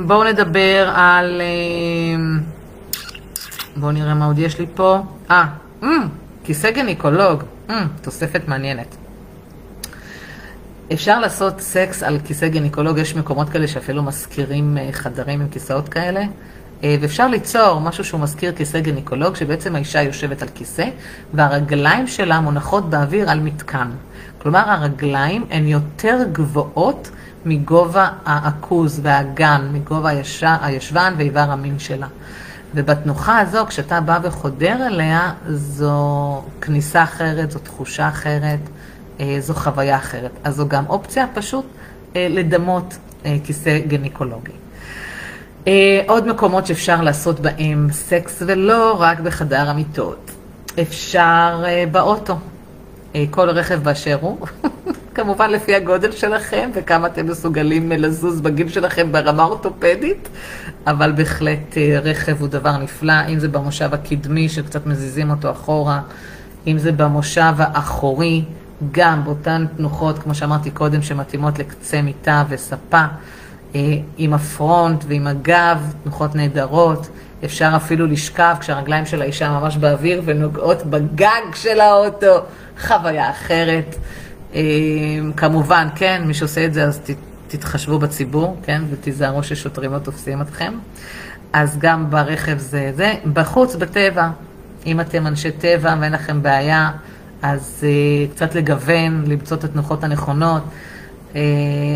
בואו 0.06 0.24
נדבר 0.24 0.92
על... 0.94 1.40
אמ, 1.40 2.40
בואו 3.76 3.92
נראה 3.92 4.14
מה 4.14 4.26
עוד 4.26 4.38
יש 4.38 4.58
לי 4.58 4.66
פה. 4.74 4.98
אה, 5.30 5.44
אמ, 5.82 5.88
כיסא 6.44 6.70
גניקולוג, 6.70 7.42
תוספת 8.02 8.48
מעניינת. 8.48 8.96
אפשר 10.92 11.20
לעשות 11.20 11.60
סקס 11.60 12.02
על 12.02 12.18
כיסא 12.24 12.48
גניקולוג, 12.48 12.98
יש 12.98 13.16
מקומות 13.16 13.48
כאלה 13.48 13.68
שאפילו 13.68 14.02
מזכירים 14.02 14.78
אה, 14.78 14.88
חדרים 14.92 15.40
עם 15.40 15.48
כיסאות 15.48 15.88
כאלה. 15.88 16.24
אה, 16.84 16.96
ואפשר 17.00 17.28
ליצור 17.28 17.80
משהו 17.80 18.04
שהוא 18.04 18.20
מזכיר 18.20 18.52
כיסא 18.52 18.80
גניקולוג, 18.80 19.36
שבעצם 19.36 19.74
האישה 19.74 20.02
יושבת 20.02 20.42
על 20.42 20.48
כיסא, 20.54 20.88
והרגליים 21.34 22.06
שלה 22.06 22.40
מונחות 22.40 22.90
באוויר 22.90 23.30
על 23.30 23.40
מתקן. 23.40 23.90
כלומר, 24.38 24.70
הרגליים 24.70 25.44
הן 25.50 25.68
יותר 25.68 26.18
גבוהות 26.32 27.10
מגובה 27.44 28.08
העכוז 28.24 29.00
והאגן, 29.02 29.68
מגובה 29.72 30.10
הישבן 30.42 31.14
ואיבר 31.16 31.40
המין 31.50 31.78
שלה. 31.78 32.06
ובתנוחה 32.74 33.38
הזו, 33.38 33.66
כשאתה 33.66 34.00
בא 34.00 34.18
וחודר 34.22 34.86
אליה, 34.86 35.32
זו 35.48 36.42
כניסה 36.60 37.02
אחרת, 37.02 37.50
זו 37.50 37.58
תחושה 37.58 38.08
אחרת, 38.08 38.58
אה, 39.20 39.36
זו 39.40 39.54
חוויה 39.54 39.96
אחרת. 39.96 40.30
אז 40.44 40.56
זו 40.56 40.68
גם 40.68 40.86
אופציה 40.86 41.26
פשוט 41.34 41.66
אה, 42.16 42.26
לדמות 42.30 42.96
אה, 43.24 43.36
כיסא 43.44 43.78
גניקולוגי. 43.78 44.52
עוד 46.06 46.28
מקומות 46.28 46.66
שאפשר 46.66 47.02
לעשות 47.02 47.40
בהם 47.40 47.88
סקס, 47.92 48.42
ולא 48.46 48.96
רק 48.98 49.20
בחדר 49.20 49.70
המיטות. 49.70 50.30
אפשר 50.82 51.64
באוטו. 51.92 52.36
כל 53.30 53.50
רכב 53.50 53.82
באשר 53.82 54.18
הוא, 54.20 54.46
כמובן 55.14 55.50
לפי 55.50 55.74
הגודל 55.74 56.12
שלכם 56.12 56.70
וכמה 56.74 57.06
אתם 57.06 57.26
מסוגלים 57.26 57.92
לזוז 57.92 58.40
בגיל 58.40 58.68
שלכם 58.68 59.12
ברמה 59.12 59.42
אורתופדית, 59.42 60.28
אבל 60.86 61.12
בהחלט 61.12 61.76
אה, 61.76 61.98
רכב 62.02 62.40
הוא 62.40 62.48
דבר 62.48 62.76
נפלא, 62.76 63.26
אם 63.28 63.38
זה 63.38 63.48
במושב 63.48 63.94
הקדמי 63.94 64.48
שקצת 64.48 64.86
מזיזים 64.86 65.30
אותו 65.30 65.50
אחורה, 65.50 66.00
אם 66.66 66.78
זה 66.78 66.92
במושב 66.92 67.52
האחורי, 67.58 68.44
גם 68.92 69.24
באותן 69.24 69.64
תנוחות, 69.76 70.18
כמו 70.18 70.34
שאמרתי 70.34 70.70
קודם, 70.70 71.02
שמתאימות 71.02 71.58
לקצה 71.58 72.02
מיטה 72.02 72.44
וספה, 72.48 73.04
אה, 73.74 73.80
עם 74.18 74.34
הפרונט 74.34 75.04
ועם 75.08 75.26
הגב, 75.26 75.92
תנוחות 76.02 76.34
נהדרות. 76.34 77.08
אפשר 77.44 77.72
אפילו 77.76 78.06
לשכב 78.06 78.54
כשהרגליים 78.60 79.06
של 79.06 79.22
האישה 79.22 79.50
ממש 79.50 79.76
באוויר 79.76 80.22
ונוגעות 80.24 80.82
בגג 80.86 81.54
של 81.54 81.80
האוטו, 81.80 82.40
חוויה 82.80 83.30
אחרת. 83.30 83.96
אה, 84.54 84.60
כמובן, 85.36 85.88
כן, 85.94 86.22
מי 86.26 86.34
שעושה 86.34 86.64
את 86.64 86.74
זה 86.74 86.84
אז 86.84 87.00
תתחשבו 87.48 87.98
בציבור, 87.98 88.56
כן, 88.62 88.82
ותיזהרו 88.90 89.42
ששוטרים 89.42 89.92
לא 89.92 89.98
תופסים 89.98 90.42
אתכם. 90.42 90.74
אז 91.52 91.78
גם 91.78 92.10
ברכב 92.10 92.58
זה 92.58 92.92
זה. 92.96 93.14
בחוץ, 93.32 93.76
בטבע, 93.76 94.28
אם 94.86 95.00
אתם 95.00 95.26
אנשי 95.26 95.50
טבע 95.50 95.96
ואין 96.00 96.12
לכם 96.12 96.42
בעיה, 96.42 96.90
אז 97.42 97.84
uh, 97.84 98.34
קצת 98.34 98.54
לגוון, 98.54 99.24
למצוא 99.26 99.56
את 99.56 99.64
התנוחות 99.64 100.04
הנכונות. 100.04 100.62
uh, 101.32 101.36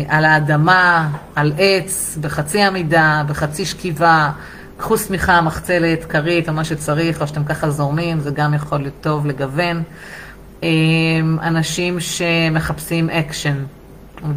על 0.07 0.25
האדמה, 0.25 1.09
על 1.35 1.53
עץ, 1.57 2.17
בחצי 2.21 2.61
עמידה, 2.61 3.23
בחצי 3.27 3.65
שכיבה, 3.65 4.31
קחו 4.77 4.97
שמיכה, 4.97 5.41
מחצלת, 5.41 6.05
כרית 6.05 6.49
או 6.49 6.53
מה 6.53 6.63
שצריך, 6.63 7.21
או 7.21 7.27
שאתם 7.27 7.43
ככה 7.43 7.69
זורמים, 7.69 8.19
זה 8.19 8.31
גם 8.31 8.53
יכול 8.53 8.79
להיות 8.79 8.93
טוב 9.01 9.25
לגוון. 9.25 9.83
אנשים 11.41 11.99
שמחפשים 11.99 13.09
אקשן 13.09 13.57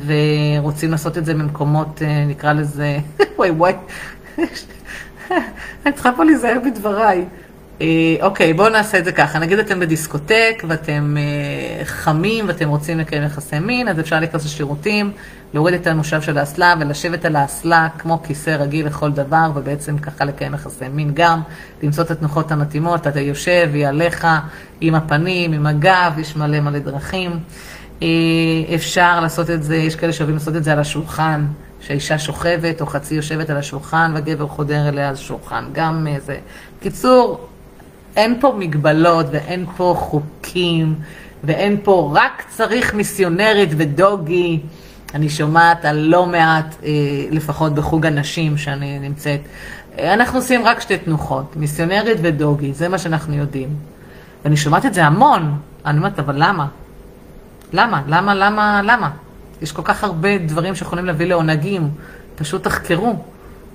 ורוצים 0.07 0.91
לעשות 0.91 1.19
את 1.19 1.25
זה 1.25 1.35
במקומות, 1.35 2.03
אה, 2.03 2.25
נקרא 2.25 2.53
לזה, 2.53 2.99
וואי 3.39 3.51
וואי, 3.51 3.73
אני 5.87 5.93
צריכה 5.95 6.13
פה 6.17 6.25
להיזהר 6.25 6.59
בדבריי. 6.65 7.25
אה, 7.81 8.17
אוקיי, 8.23 8.53
בואו 8.53 8.69
נעשה 8.69 8.99
את 8.99 9.05
זה 9.05 9.13
ככה. 9.13 9.39
נגיד 9.39 9.59
אתם 9.59 9.81
בדיסקוטק 9.81 10.65
ואתם 10.69 11.17
אה, 11.19 11.85
חמים 11.85 12.49
ואתם 12.49 12.69
רוצים 12.69 12.99
לקיים 12.99 13.23
יחסי 13.23 13.59
מין, 13.59 13.89
אז 13.89 14.01
אפשר 14.01 14.21
להיכנס 14.21 14.45
לשירותים, 14.45 15.13
להוריד 15.55 15.75
את 15.75 15.87
המושב 15.87 16.23
של 16.23 16.39
האסלה 16.39 16.75
ולשבת 16.81 17.25
על 17.25 17.37
האסלה 17.37 17.89
כמו 17.99 18.23
כיסא 18.23 18.51
רגיל 18.51 18.87
לכל 18.87 19.11
דבר, 19.11 19.51
ובעצם 19.55 19.99
ככה 19.99 20.25
לקיים 20.25 20.55
יחסי 20.55 20.89
מין 20.89 21.11
גם, 21.15 21.41
למצוא 21.83 22.05
את 22.05 22.11
התנוחות 22.11 22.53
המתאימות, 22.53 23.07
אתה 23.07 23.21
יושב, 23.21 23.71
היא 23.75 23.87
עליך, 23.87 24.27
עם 24.81 24.95
הפנים, 24.95 25.53
עם 25.53 25.67
הגב, 25.67 26.13
יש 26.19 26.37
מלא 26.37 26.61
מלא 26.61 26.79
דרכים. 26.79 27.39
אה, 28.03 28.09
אפשר 28.75 29.21
לעשות 29.21 29.51
את 29.51 29.63
זה, 29.63 29.77
יש 29.77 29.97
כאלה 29.97 30.13
שאוהבים 30.13 30.37
לעשות 30.37 30.57
את 30.57 30.65
זה 30.65 30.73
על 30.73 30.79
השולחן, 30.79 31.47
שהאישה 31.81 32.19
שוכבת 32.19 32.81
או 32.81 32.87
חצי 32.87 33.15
יושבת 33.15 33.51
על 33.51 33.57
השולחן 33.57 34.13
והגבר 34.15 34.47
חודר 34.47 34.89
אליה 34.89 35.09
על 35.09 35.15
השולחן, 35.15 35.65
גם 35.73 36.07
איזה... 36.07 36.39
קיצור, 36.81 37.50
אין 38.17 38.41
פה 38.41 38.55
מגבלות 38.59 39.27
ואין 39.31 39.67
פה 39.77 39.95
חוקים 39.99 40.95
ואין 41.45 41.77
פה 41.83 42.13
רק 42.15 42.45
צריך 42.49 42.95
מיסיונרית 42.95 43.69
ודוגי. 43.77 44.61
אני 45.15 45.29
שומעת 45.29 45.85
על 45.85 45.97
לא 45.97 46.27
מעט, 46.27 46.77
אה, 46.85 46.91
לפחות 47.31 47.75
בחוג 47.75 48.07
הנשים 48.07 48.59
שאני 48.59 48.99
נמצאת. 48.99 49.41
אנחנו 49.99 50.39
עושים 50.39 50.65
רק 50.65 50.81
שתי 50.81 50.99
תנוחות, 50.99 51.57
מיסיונרית 51.57 52.19
ודוגי, 52.23 52.73
זה 52.73 52.89
מה 52.89 52.99
שאנחנו 52.99 53.35
יודעים. 53.35 53.69
ואני 54.45 54.57
שומעת 54.57 54.87
את 54.87 54.95
זה 54.95 55.05
המון. 55.05 55.59
אני 55.87 55.99
אומרת, 55.99 56.19
אבל 56.19 56.35
למה? 56.39 56.67
למה? 57.73 58.03
למה? 58.07 58.35
למה? 58.35 58.83
למה? 58.85 59.11
יש 59.63 59.73
כל 59.73 59.83
כך 59.85 60.05
הרבה 60.05 60.39
דברים 60.39 60.75
שיכולים 60.75 61.05
להביא 61.05 61.27
לעונגים. 61.27 61.91
פשוט 62.37 62.65
תחקרו. 62.65 63.17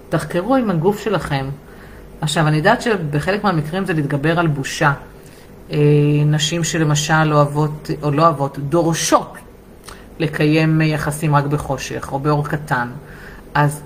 תחקרו 0.09 0.55
עם 0.55 0.69
הגוף 0.69 0.99
שלכם. 0.99 1.45
עכשיו, 2.21 2.47
אני 2.47 2.57
יודעת 2.57 2.81
שבחלק 2.81 3.43
מהמקרים 3.43 3.85
זה 3.85 3.93
להתגבר 3.93 4.39
על 4.39 4.47
בושה. 4.47 4.93
אה, 5.71 5.77
נשים 6.25 6.63
שלמשל 6.63 7.33
אוהבות, 7.33 7.89
או 8.03 8.11
לא 8.11 8.21
אוהבות, 8.21 8.59
דורשות 8.59 9.33
לקיים 10.19 10.81
יחסים 10.81 11.35
רק 11.35 11.45
בחושך 11.45 12.09
או 12.11 12.19
באור 12.19 12.47
קטן. 12.47 12.87
אז 13.53 13.81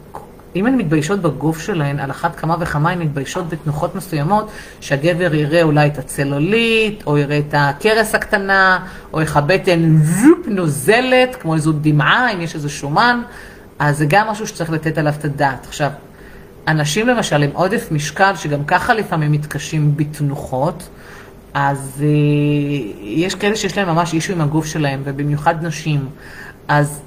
אם 0.55 0.65
הן 0.65 0.75
מתביישות 0.75 1.19
בגוף 1.19 1.61
שלהן, 1.61 1.99
על 1.99 2.11
אחת 2.11 2.35
כמה 2.35 2.55
וכמה 2.59 2.89
הן 2.89 2.99
מתביישות 2.99 3.49
בתנוחות 3.49 3.95
מסוימות, 3.95 4.51
שהגבר 4.81 5.35
יראה 5.35 5.63
אולי 5.63 5.87
את 5.87 5.97
הצלוליט, 5.97 7.03
או 7.07 7.17
יראה 7.17 7.39
את 7.39 7.53
הכרס 7.57 8.15
הקטנה, 8.15 8.79
או 9.13 9.21
איך 9.21 9.37
הבטן 9.37 9.97
נוזלת, 10.47 11.35
כמו 11.35 11.55
איזו 11.55 11.71
דמעה, 11.81 12.33
אם 12.33 12.41
יש 12.41 12.55
איזה 12.55 12.69
שומן, 12.69 13.21
אז 13.79 13.97
זה 13.97 14.05
גם 14.09 14.27
משהו 14.27 14.47
שצריך 14.47 14.69
לתת 14.69 14.97
עליו 14.97 15.13
את 15.19 15.25
הדעת. 15.25 15.65
עכשיו, 15.67 15.89
אנשים 16.69 17.07
למשל 17.07 17.43
עם 17.43 17.49
עודף 17.53 17.87
משקל, 17.91 18.35
שגם 18.35 18.63
ככה 18.65 18.93
לפעמים 18.93 19.31
מתקשים 19.31 19.97
בתנוחות, 19.97 20.89
אז 21.53 22.03
אה, 22.03 22.07
יש 23.01 23.35
כאלה 23.35 23.55
שיש 23.55 23.77
להם 23.77 23.87
ממש 23.87 24.13
אישו 24.13 24.33
עם 24.33 24.41
הגוף 24.41 24.65
שלהם, 24.65 25.01
ובמיוחד 25.03 25.65
נשים. 25.65 26.09
אז 26.67 27.01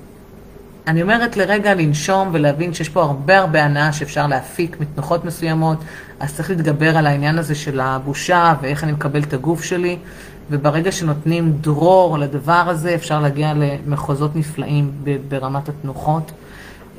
אני 0.87 1.03
אומרת 1.03 1.37
לרגע 1.37 1.75
לנשום 1.75 2.29
ולהבין 2.33 2.75
שיש 2.75 2.88
פה 2.88 3.03
הרבה 3.03 3.38
הרבה 3.38 3.64
הנאה 3.64 3.92
שאפשר 3.92 4.27
להפיק 4.27 4.81
מתנוחות 4.81 5.25
מסוימות, 5.25 5.79
אז 6.20 6.35
צריך 6.35 6.51
להתגבר 6.51 6.96
על 6.96 7.07
העניין 7.07 7.38
הזה 7.38 7.55
של 7.55 7.81
הבושה 7.81 8.55
ואיך 8.62 8.85
אני 8.85 8.92
מקבל 8.92 9.22
את 9.22 9.33
הגוף 9.33 9.64
שלי, 9.64 9.98
וברגע 10.51 10.92
שנותנים 10.92 11.53
דרור 11.61 12.18
לדבר 12.18 12.64
הזה, 12.66 12.94
אפשר 12.94 13.20
להגיע 13.20 13.53
למחוזות 13.55 14.37
נפלאים 14.37 14.92
ברמת 15.29 15.68
התנוחות. 15.68 16.33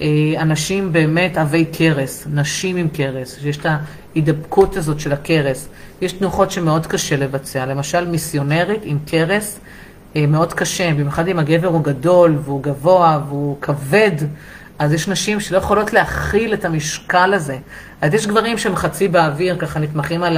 אה, 0.01 0.33
אנשים 0.37 0.93
באמת 0.93 1.37
עבי 1.37 1.65
כרס, 1.73 2.27
נשים 2.33 2.75
עם 2.75 2.87
כרס, 2.93 3.39
שיש 3.41 3.57
את 3.57 3.65
ההידבקות 3.65 4.77
הזאת 4.77 4.99
של 4.99 5.13
הכרס. 5.13 5.67
יש 6.01 6.11
תנוחות 6.11 6.51
שמאוד 6.51 6.87
קשה 6.87 7.15
לבצע, 7.15 7.65
למשל 7.65 8.07
מיסיונרית 8.07 8.81
עם 8.83 8.97
כרס. 9.07 9.59
אה, 10.15 10.25
מאוד 10.27 10.53
קשה, 10.53 10.93
במיוחד 10.93 11.27
אם 11.27 11.39
הגבר 11.39 11.67
הוא 11.67 11.83
גדול 11.83 12.37
והוא 12.43 12.63
גבוה 12.63 13.19
והוא 13.27 13.57
כבד, 13.61 14.11
אז 14.79 14.93
יש 14.93 15.07
נשים 15.07 15.39
שלא 15.39 15.57
יכולות 15.57 15.93
להכיל 15.93 16.53
את 16.53 16.65
המשקל 16.65 17.33
הזה. 17.33 17.57
אז 18.01 18.13
יש 18.13 18.27
גברים 18.27 18.57
שהם 18.57 18.75
חצי 18.75 19.07
באוויר, 19.07 19.57
ככה 19.57 19.79
נתמכים 19.79 20.23
על 20.23 20.37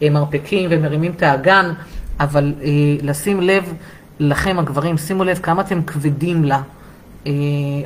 המרפקים 0.00 0.70
ומרימים 0.72 1.12
את 1.16 1.22
האגן, 1.22 1.72
אבל 2.20 2.54
אה, 2.62 2.68
לשים 3.02 3.40
לב 3.40 3.72
לכם 4.18 4.58
הגברים, 4.58 4.98
שימו 4.98 5.24
לב 5.24 5.38
כמה 5.42 5.62
אתם 5.62 5.82
כבדים 5.82 6.44
לה. 6.44 6.60
אה, 7.26 7.32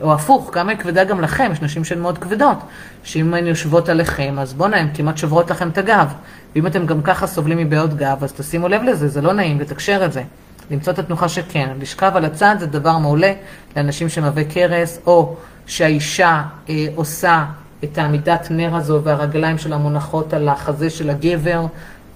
או 0.02 0.14
הפוך, 0.14 0.50
כמה 0.52 0.70
היא 0.70 0.78
כבדה 0.78 1.04
גם 1.04 1.20
לכם, 1.20 1.50
יש 1.52 1.62
נשים 1.62 1.84
שהן 1.84 2.00
מאוד 2.00 2.18
כבדות, 2.18 2.58
שאם 3.02 3.34
הן 3.34 3.46
יושבות 3.46 3.88
עליכם, 3.88 4.38
אז 4.38 4.54
בואנה, 4.54 4.76
הן 4.76 4.88
כמעט 4.94 5.16
שוברות 5.16 5.50
לכם 5.50 5.68
את 5.68 5.78
הגב. 5.78 6.12
ואם 6.54 6.66
אתם 6.66 6.86
גם 6.86 7.02
ככה 7.02 7.26
סובלים 7.26 7.58
מבעיות 7.58 7.94
גב, 7.94 8.24
אז 8.24 8.32
תשימו 8.32 8.68
לב 8.68 8.82
לזה, 8.82 9.08
זה 9.08 9.20
לא 9.20 9.32
נעים, 9.32 9.60
לתקשר 9.60 10.04
את 10.04 10.12
זה. 10.12 10.22
למצוא 10.70 10.92
את 10.92 10.98
התנוחה 10.98 11.28
שכן. 11.28 11.68
לשכב 11.80 12.12
על 12.14 12.24
הצד 12.24 12.56
זה 12.60 12.66
דבר 12.66 12.98
מעולה 12.98 13.32
לאנשים 13.76 14.08
שמהווה 14.08 14.44
קרס, 14.44 14.98
או 15.06 15.36
שהאישה 15.66 16.42
אה, 16.68 16.86
עושה 16.94 17.44
את 17.84 17.98
העמידת 17.98 18.46
נר 18.50 18.76
הזו 18.76 19.00
והרגליים 19.04 19.58
שלה 19.58 19.76
מונחות 19.76 20.32
על 20.32 20.48
החזה 20.48 20.90
של 20.90 21.10
הגבר. 21.10 21.66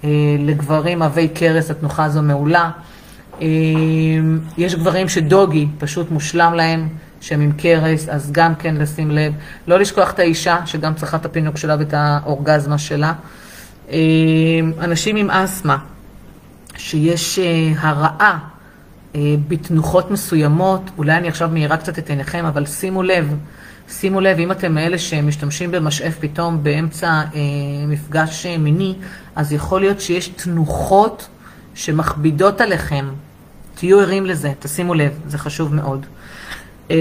אה, 0.03 0.09
לגברים 0.39 1.01
עבי 1.01 1.27
קרס 1.27 1.71
התנוחה 1.71 2.05
הזו 2.05 2.21
מעולה. 2.21 2.69
אה, 3.41 3.47
יש 4.57 4.75
גברים 4.75 5.09
שדוגי 5.09 5.67
פשוט 5.79 6.11
מושלם 6.11 6.53
להם, 6.53 6.89
שהם 7.23 7.41
עם 7.41 7.51
קרס, 7.51 8.09
אז 8.09 8.31
גם 8.31 8.55
כן 8.55 8.75
לשים 8.75 9.11
לב. 9.11 9.33
לא 9.67 9.79
לשכוח 9.79 10.11
את 10.11 10.19
האישה, 10.19 10.59
שגם 10.65 10.93
צריכה 10.93 11.17
את 11.17 11.25
הפינוק 11.25 11.57
שלה 11.57 11.75
ואת 11.79 11.93
האורגזמה 11.93 12.77
שלה. 12.77 13.13
אה, 13.89 13.97
אנשים 14.79 15.15
עם 15.15 15.31
אסתמה, 15.31 15.77
שיש 16.77 17.39
הרעה 17.77 18.39
בתנוחות 19.47 20.11
מסוימות, 20.11 20.81
אולי 20.97 21.17
אני 21.17 21.27
עכשיו 21.27 21.49
מאירה 21.53 21.77
קצת 21.77 21.99
את 21.99 22.09
עיניכם, 22.09 22.45
אבל 22.45 22.65
שימו 22.65 23.03
לב, 23.03 23.35
שימו 23.89 24.21
לב, 24.21 24.39
אם 24.39 24.51
אתם 24.51 24.73
מאלה 24.73 24.97
שמשתמשים 24.97 25.71
במשאף 25.71 26.15
פתאום 26.19 26.63
באמצע 26.63 27.07
אה, 27.07 27.21
מפגש 27.87 28.45
מיני, 28.45 28.95
אז 29.35 29.53
יכול 29.53 29.81
להיות 29.81 30.01
שיש 30.01 30.27
תנוחות 30.27 31.27
שמכבידות 31.75 32.61
עליכם. 32.61 33.05
תהיו 33.75 33.99
ערים 33.99 34.25
לזה, 34.25 34.51
תשימו 34.59 34.93
לב, 34.93 35.19
זה 35.27 35.37
חשוב 35.37 35.73
מאוד. 35.73 36.05
אה, 36.93 36.97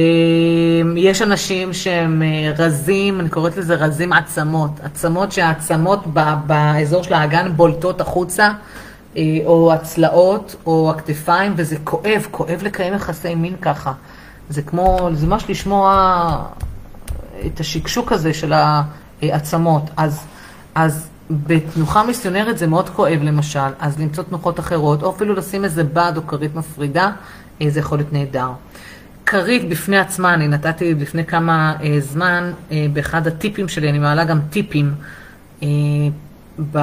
יש 0.97 1.23
אנשים 1.23 1.73
שהם 1.73 2.23
אה, 2.23 2.53
רזים, 2.59 3.21
אני 3.21 3.29
קוראת 3.29 3.57
לזה 3.57 3.75
רזים 3.75 4.13
עצמות. 4.13 4.71
עצמות 4.83 5.33
שהעצמות 5.33 6.07
באזור 6.47 7.03
של 7.03 7.15
האגן 7.15 7.53
בולטות 7.57 8.01
החוצה, 8.01 8.51
אה, 9.17 9.23
או 9.47 9.73
הצלעות, 9.73 10.57
או 10.67 10.91
הכתפיים, 10.91 11.53
וזה 11.57 11.77
כואב, 11.85 12.27
כואב 12.31 12.63
לקיים 12.63 12.95
יחסי 12.95 13.35
מין 13.35 13.57
ככה. 13.63 13.93
זה 14.51 14.63
כמו, 14.63 15.09
זה 15.13 15.27
ממש 15.27 15.45
לשמוע 15.49 16.45
את 17.47 17.61
השקשוק 17.61 18.13
הזה 18.13 18.35
של 18.35 18.53
העצמות. 19.23 19.83
אז, 19.97 20.21
אז 20.75 21.09
בתנוחה 21.31 22.03
מיסיונרית 22.05 22.59
זה 22.59 22.67
מאוד 22.67 22.89
כואב 22.89 23.19
למשל, 23.23 23.71
אז 23.79 24.01
למצוא 24.01 24.25
תנוחות 24.25 24.61
אחרות, 24.61 25.03
או 25.03 25.11
אפילו 25.11 25.35
לשים 25.35 25.65
איזה 25.65 25.85
בד 25.85 26.13
או 26.17 26.27
כרית 26.27 26.55
מפרידה, 26.55 27.11
אה, 27.63 27.71
זה 27.71 27.81
יכול 27.81 27.99
להיות 27.99 28.13
נהדר. 28.13 28.51
כרית 29.33 29.68
בפני 29.68 29.99
עצמה, 29.99 30.35
אני 30.35 30.49
נתתי 30.49 30.95
לפני 30.95 31.25
כמה 31.25 31.77
אה, 31.83 32.01
זמן, 32.01 32.53
אה, 32.73 32.87
באחד 32.92 33.27
הטיפים 33.27 33.68
שלי, 33.68 33.88
אני 33.90 33.99
מעלה 33.99 34.25
גם 34.25 34.40
טיפים 34.51 34.92
אה, 35.62 35.68
ב, 36.73 36.79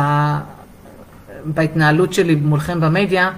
בהתנהלות 1.46 2.14
שלי 2.14 2.36
מולכם 2.36 2.80
במדיה, 2.80 3.32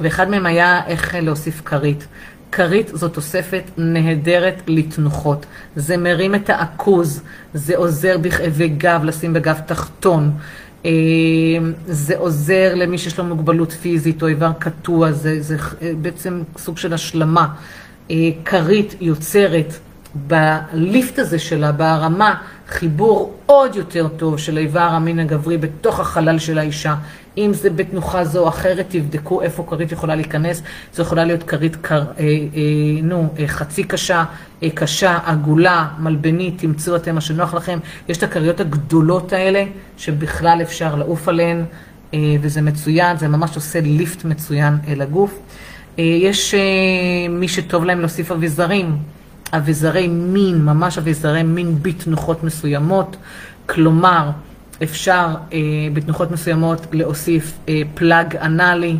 ואחד 0.00 0.30
מהם 0.30 0.46
היה 0.46 0.86
איך 0.86 1.14
להוסיף 1.14 1.62
כרית. 1.64 2.06
כרית 2.52 2.88
זו 2.88 3.08
תוספת 3.08 3.62
נהדרת 3.78 4.62
לתנוחות. 4.66 5.46
זה 5.76 5.96
מרים 5.96 6.34
את 6.34 6.50
העכוז, 6.50 7.22
זה 7.54 7.76
עוזר 7.76 8.18
בכאבי 8.18 8.68
גב, 8.68 9.00
לשים 9.04 9.32
בגב 9.32 9.58
תחתון. 9.66 10.30
אה, 10.84 10.90
זה 11.86 12.16
עוזר 12.16 12.74
למי 12.74 12.98
שיש 12.98 13.18
לו 13.18 13.24
מוגבלות 13.24 13.72
פיזית 13.72 14.22
או 14.22 14.26
איבר 14.26 14.52
קטוע, 14.58 15.12
זה, 15.12 15.42
זה 15.42 15.56
בעצם 16.00 16.42
סוג 16.56 16.78
של 16.78 16.92
השלמה. 16.92 17.48
אה, 18.10 18.30
כרית 18.44 18.94
יוצרת 19.00 19.74
בליפט 20.14 21.18
הזה 21.18 21.38
שלה, 21.38 21.72
בהרמה, 21.72 22.34
חיבור 22.68 23.34
עוד 23.46 23.76
יותר 23.76 24.08
טוב 24.08 24.38
של 24.38 24.58
איבר 24.58 24.80
המין 24.80 25.18
הגברי 25.18 25.58
בתוך 25.58 26.00
החלל 26.00 26.38
של 26.38 26.58
האישה. 26.58 26.94
אם 27.38 27.54
זה 27.54 27.70
בתנוחה 27.70 28.24
זו 28.24 28.40
או 28.40 28.48
אחרת, 28.48 28.86
תבדקו 28.88 29.42
איפה 29.42 29.64
כרית 29.68 29.92
יכולה 29.92 30.14
להיכנס. 30.14 30.62
זו 30.94 31.02
יכולה 31.02 31.24
להיות 31.24 31.42
כרית, 31.42 31.76
קר, 31.76 32.00
אה, 32.00 32.24
אה, 32.24 32.38
נו, 33.02 33.28
אה, 33.38 33.48
חצי 33.48 33.84
קשה, 33.84 34.24
אה, 34.62 34.70
קשה, 34.74 35.18
עגולה, 35.24 35.88
מלבנית, 35.98 36.58
תמצאו 36.58 36.96
אתם 36.96 37.14
מה 37.14 37.20
שנוח 37.20 37.54
לכם. 37.54 37.78
יש 38.08 38.18
את 38.18 38.22
הכריות 38.22 38.60
הגדולות 38.60 39.32
האלה, 39.32 39.64
שבכלל 39.96 40.58
אפשר 40.62 40.94
לעוף 40.94 41.28
עליהן, 41.28 41.64
אה, 42.14 42.18
וזה 42.40 42.62
מצוין, 42.62 43.16
זה 43.16 43.28
ממש 43.28 43.56
עושה 43.56 43.80
ליפט 43.80 44.24
מצוין 44.24 44.78
אל 44.88 45.02
הגוף. 45.02 45.38
אה, 45.98 46.04
יש 46.04 46.54
אה, 46.54 46.60
מי 47.28 47.48
שטוב 47.48 47.84
להם 47.84 48.00
להוסיף 48.00 48.32
אביזרים. 48.32 48.96
אביזרי 49.52 50.08
מין, 50.08 50.64
ממש 50.64 50.98
אביזרי 50.98 51.42
מין 51.42 51.82
בתנוחות 51.82 52.44
מסוימות, 52.44 53.16
כלומר, 53.66 54.30
אפשר 54.82 55.26
אה, 55.52 55.58
בתנוחות 55.92 56.30
מסוימות 56.30 56.86
להוסיף 56.92 57.52
אה, 57.68 57.82
פלאג 57.94 58.36
אנאלי, 58.36 58.96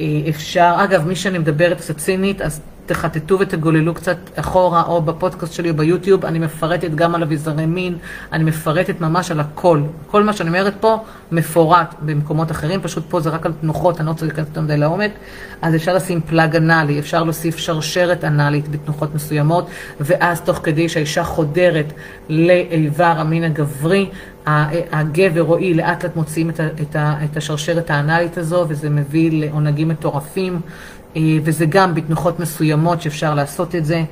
אה, 0.00 0.06
אפשר, 0.28 0.74
אגב, 0.78 1.06
מי 1.06 1.16
שאני 1.16 1.38
מדברת 1.38 1.78
קצת 1.78 1.96
צינית, 1.96 2.42
אז 2.42 2.60
תחטטו 2.86 3.38
ותגוללו 3.38 3.94
קצת 3.94 4.16
אחורה, 4.34 4.82
או 4.82 5.02
בפודקאסט 5.02 5.52
שלי 5.52 5.70
או 5.70 5.74
ביוטיוב, 5.74 6.24
אני 6.24 6.38
מפרטת 6.38 6.90
גם 6.94 7.14
על 7.14 7.22
אביזרי 7.22 7.66
מין, 7.66 7.96
אני 8.32 8.44
מפרטת 8.44 9.00
ממש 9.00 9.30
על 9.30 9.40
הכל. 9.40 9.80
כל 10.06 10.24
מה 10.24 10.32
שאני 10.32 10.48
אומרת 10.48 10.74
פה 10.80 11.04
מפורט 11.32 11.94
במקומות 12.02 12.50
אחרים, 12.50 12.80
פשוט 12.82 13.04
פה 13.08 13.20
זה 13.20 13.30
רק 13.30 13.46
על 13.46 13.52
תנוחות, 13.60 13.98
אני 13.98 14.06
לא 14.06 14.10
רוצה 14.10 14.26
להיכנס 14.26 14.46
יותר 14.48 14.60
מדי 14.60 14.76
לעומק. 14.76 15.10
אז 15.62 15.74
אפשר 15.74 15.94
לשים 15.94 16.20
פלאג 16.20 16.56
אנאלי, 16.56 16.98
אפשר 16.98 17.22
להוסיף 17.22 17.56
שרשרת 17.56 18.24
אנאלית 18.24 18.68
בתנוחות 18.68 19.14
מסוימות, 19.14 19.66
ואז 20.00 20.40
תוך 20.40 20.60
כדי 20.62 20.88
שהאישה 20.88 21.24
חודרת 21.24 21.92
לאיבר 22.28 23.14
המין 23.16 23.44
הגברי, 23.44 24.10
הגבר 24.92 25.42
או 25.42 25.56
היא 25.56 25.76
לאט 25.76 26.04
לאט 26.04 26.16
מוציאים 26.16 26.50
את 26.96 27.36
השרשרת 27.36 27.90
האנאלית 27.90 28.38
הזו, 28.38 28.64
וזה 28.68 28.90
מביא 28.90 29.30
לעונגים 29.32 29.88
מטורפים. 29.88 30.60
אה, 31.16 31.20
וזה 31.44 31.66
גם 31.66 31.94
בתנוחות 31.94 32.40
מסוימות 32.40 33.02
שאפשר 33.02 33.34
לעשות 33.34 33.74
את 33.74 33.84
זה. 33.84 34.02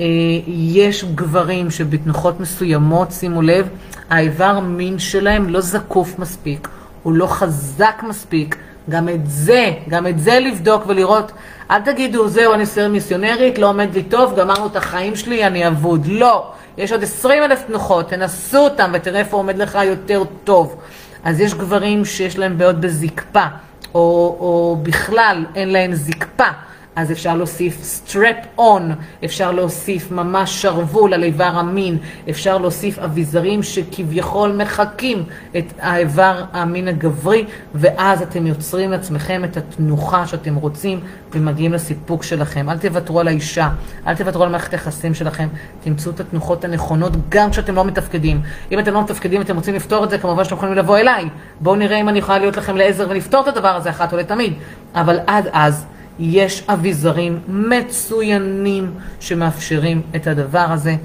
אה, 0.00 0.06
יש 0.46 1.04
גברים 1.04 1.70
שבתנוחות 1.70 2.40
מסוימות, 2.40 3.12
שימו 3.12 3.42
לב, 3.42 3.68
האיבר 4.10 4.60
מין 4.60 4.98
שלהם 4.98 5.48
לא 5.48 5.60
זקוף 5.60 6.18
מספיק, 6.18 6.68
הוא 7.02 7.12
לא 7.12 7.26
חזק 7.26 8.02
מספיק. 8.08 8.56
גם 8.90 9.08
את 9.08 9.30
זה, 9.30 9.72
גם 9.88 10.06
את 10.06 10.20
זה 10.20 10.38
לבדוק 10.40 10.82
ולראות. 10.86 11.32
אל 11.70 11.80
תגידו, 11.80 12.28
זהו, 12.28 12.54
אני 12.54 12.66
סר 12.66 12.88
מיסיונרית, 12.88 13.58
לא 13.58 13.68
עומד 13.68 13.94
לי 13.94 14.02
טוב, 14.02 14.34
גמרנו 14.36 14.66
את 14.66 14.76
החיים 14.76 15.16
שלי, 15.16 15.46
אני 15.46 15.68
אבוד. 15.68 16.06
לא, 16.06 16.52
יש 16.78 16.92
עוד 16.92 17.02
20 17.02 17.42
אלף 17.42 17.62
תנוחות, 17.66 18.08
תנסו 18.08 18.58
אותם 18.58 18.90
ותראה 18.94 19.20
איפה 19.20 19.36
עומד 19.36 19.58
לך 19.58 19.78
יותר 19.84 20.22
טוב. 20.44 20.76
אז 21.24 21.40
יש 21.40 21.54
גברים 21.54 22.04
שיש 22.04 22.38
להם 22.38 22.58
בעיות 22.58 22.80
בזקפה. 22.80 23.44
או, 23.94 24.36
או 24.40 24.78
בכלל 24.82 25.44
אין 25.54 25.68
להן 25.68 25.94
זקפה, 25.94 26.48
אז 26.96 27.12
אפשר 27.12 27.36
להוסיף 27.36 28.00
strap 28.06 28.60
on, 28.60 28.82
אפשר 29.24 29.52
להוסיף 29.52 30.10
ממש 30.10 30.62
שרוול 30.62 31.14
על 31.14 31.22
איבר 31.22 31.44
המין, 31.44 31.98
אפשר 32.30 32.58
להוסיף 32.58 32.98
אביזרים 32.98 33.62
שכביכול 33.62 34.52
מחקים 34.52 35.24
את 35.58 35.64
האיבר 35.78 36.44
המין 36.52 36.88
הגברי, 36.88 37.44
ואז 37.74 38.22
אתם 38.22 38.46
יוצרים 38.46 38.90
לעצמכם 38.90 39.44
את 39.44 39.56
התנוחה 39.56 40.26
שאתם 40.26 40.54
רוצים 40.54 41.00
ומגיעים 41.32 41.72
לסיפוק 41.72 42.22
שלכם. 42.22 42.70
אל 42.70 42.78
תוותרו 42.78 43.20
על 43.20 43.28
האישה, 43.28 43.68
אל 44.06 44.14
תוותרו 44.14 44.42
על 44.42 44.48
מערכת 44.48 44.72
היחסים 44.72 45.14
שלכם, 45.14 45.48
תמצאו 45.84 46.12
את 46.12 46.20
התנוחות 46.20 46.64
הנכונות 46.64 47.12
גם 47.28 47.50
כשאתם 47.50 47.74
לא 47.74 47.84
מתפקדים. 47.84 48.40
אם 48.72 48.78
אתם 48.78 48.94
לא 48.94 49.02
מתפקדים 49.02 49.40
ואתם 49.40 49.56
רוצים 49.56 49.74
לפתור 49.74 50.04
את 50.04 50.10
זה, 50.10 50.18
כמובן 50.18 50.44
שאתם 50.44 50.56
יכולים 50.56 50.74
לבוא 50.74 50.98
אליי. 50.98 51.28
בואו 51.60 51.76
נראה 51.76 52.00
אם 52.00 52.08
אני 52.08 52.18
יכולה 52.18 52.38
להיות 52.38 52.56
לכם 52.56 52.76
לעזר 52.76 53.06
ולפתור 53.10 53.42
את 53.42 53.48
הדבר 53.48 53.76
הזה 53.76 53.90
אחת 53.90 54.12
ולתמיד. 54.12 54.54
אבל 54.94 55.18
עד 55.26 55.48
אז, 55.52 55.86
יש 56.24 56.62
אביזרים 56.68 57.38
מצוינים 57.48 58.90
שמאפשרים 59.20 60.02
את 60.16 60.26
הדבר 60.26 60.66
הזה. 60.70 60.96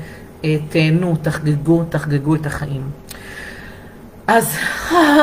אה, 0.44 0.58
תהנו, 0.70 1.16
תחגגו, 1.22 1.84
תחגגו 1.90 2.36
את 2.36 2.46
החיים. 2.46 2.82
אז 4.28 4.58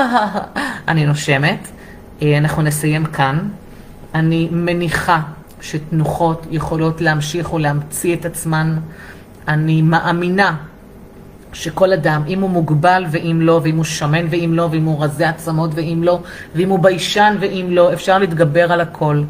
אני 0.88 1.07
נושמת, 1.07 1.68
אה, 2.22 2.38
אנחנו 2.38 2.62
נסיים 2.62 3.07
כאן. 3.07 3.49
אני 4.14 4.49
מניחה 4.53 5.20
שתנוחות 5.61 6.47
יכולות 6.51 7.01
להמשיך 7.01 7.53
או 7.53 7.59
להמציא 7.59 8.14
את 8.14 8.24
עצמן. 8.24 8.76
אני 9.49 9.82
מאמינה 9.82 10.57
שכל 11.53 11.92
אדם, 11.92 12.22
אם 12.28 12.40
הוא 12.40 12.51
מוגבל 12.51 13.05
ואם 13.11 13.38
לא, 13.42 13.61
ואם 13.64 13.76
הוא 13.76 13.84
שמן 13.84 14.26
ואם 14.30 14.51
לא, 14.55 14.68
ואם 14.70 14.84
הוא 14.84 15.05
רזה 15.05 15.28
עצמות 15.28 15.70
ואם 15.74 16.01
לא, 16.05 16.20
ואם 16.55 16.68
הוא 16.68 16.78
ביישן 16.78 17.36
ואם 17.40 17.66
לא, 17.70 17.92
אפשר 17.92 18.18
להתגבר 18.18 18.72
על 18.72 18.80
הכל. 18.80 19.22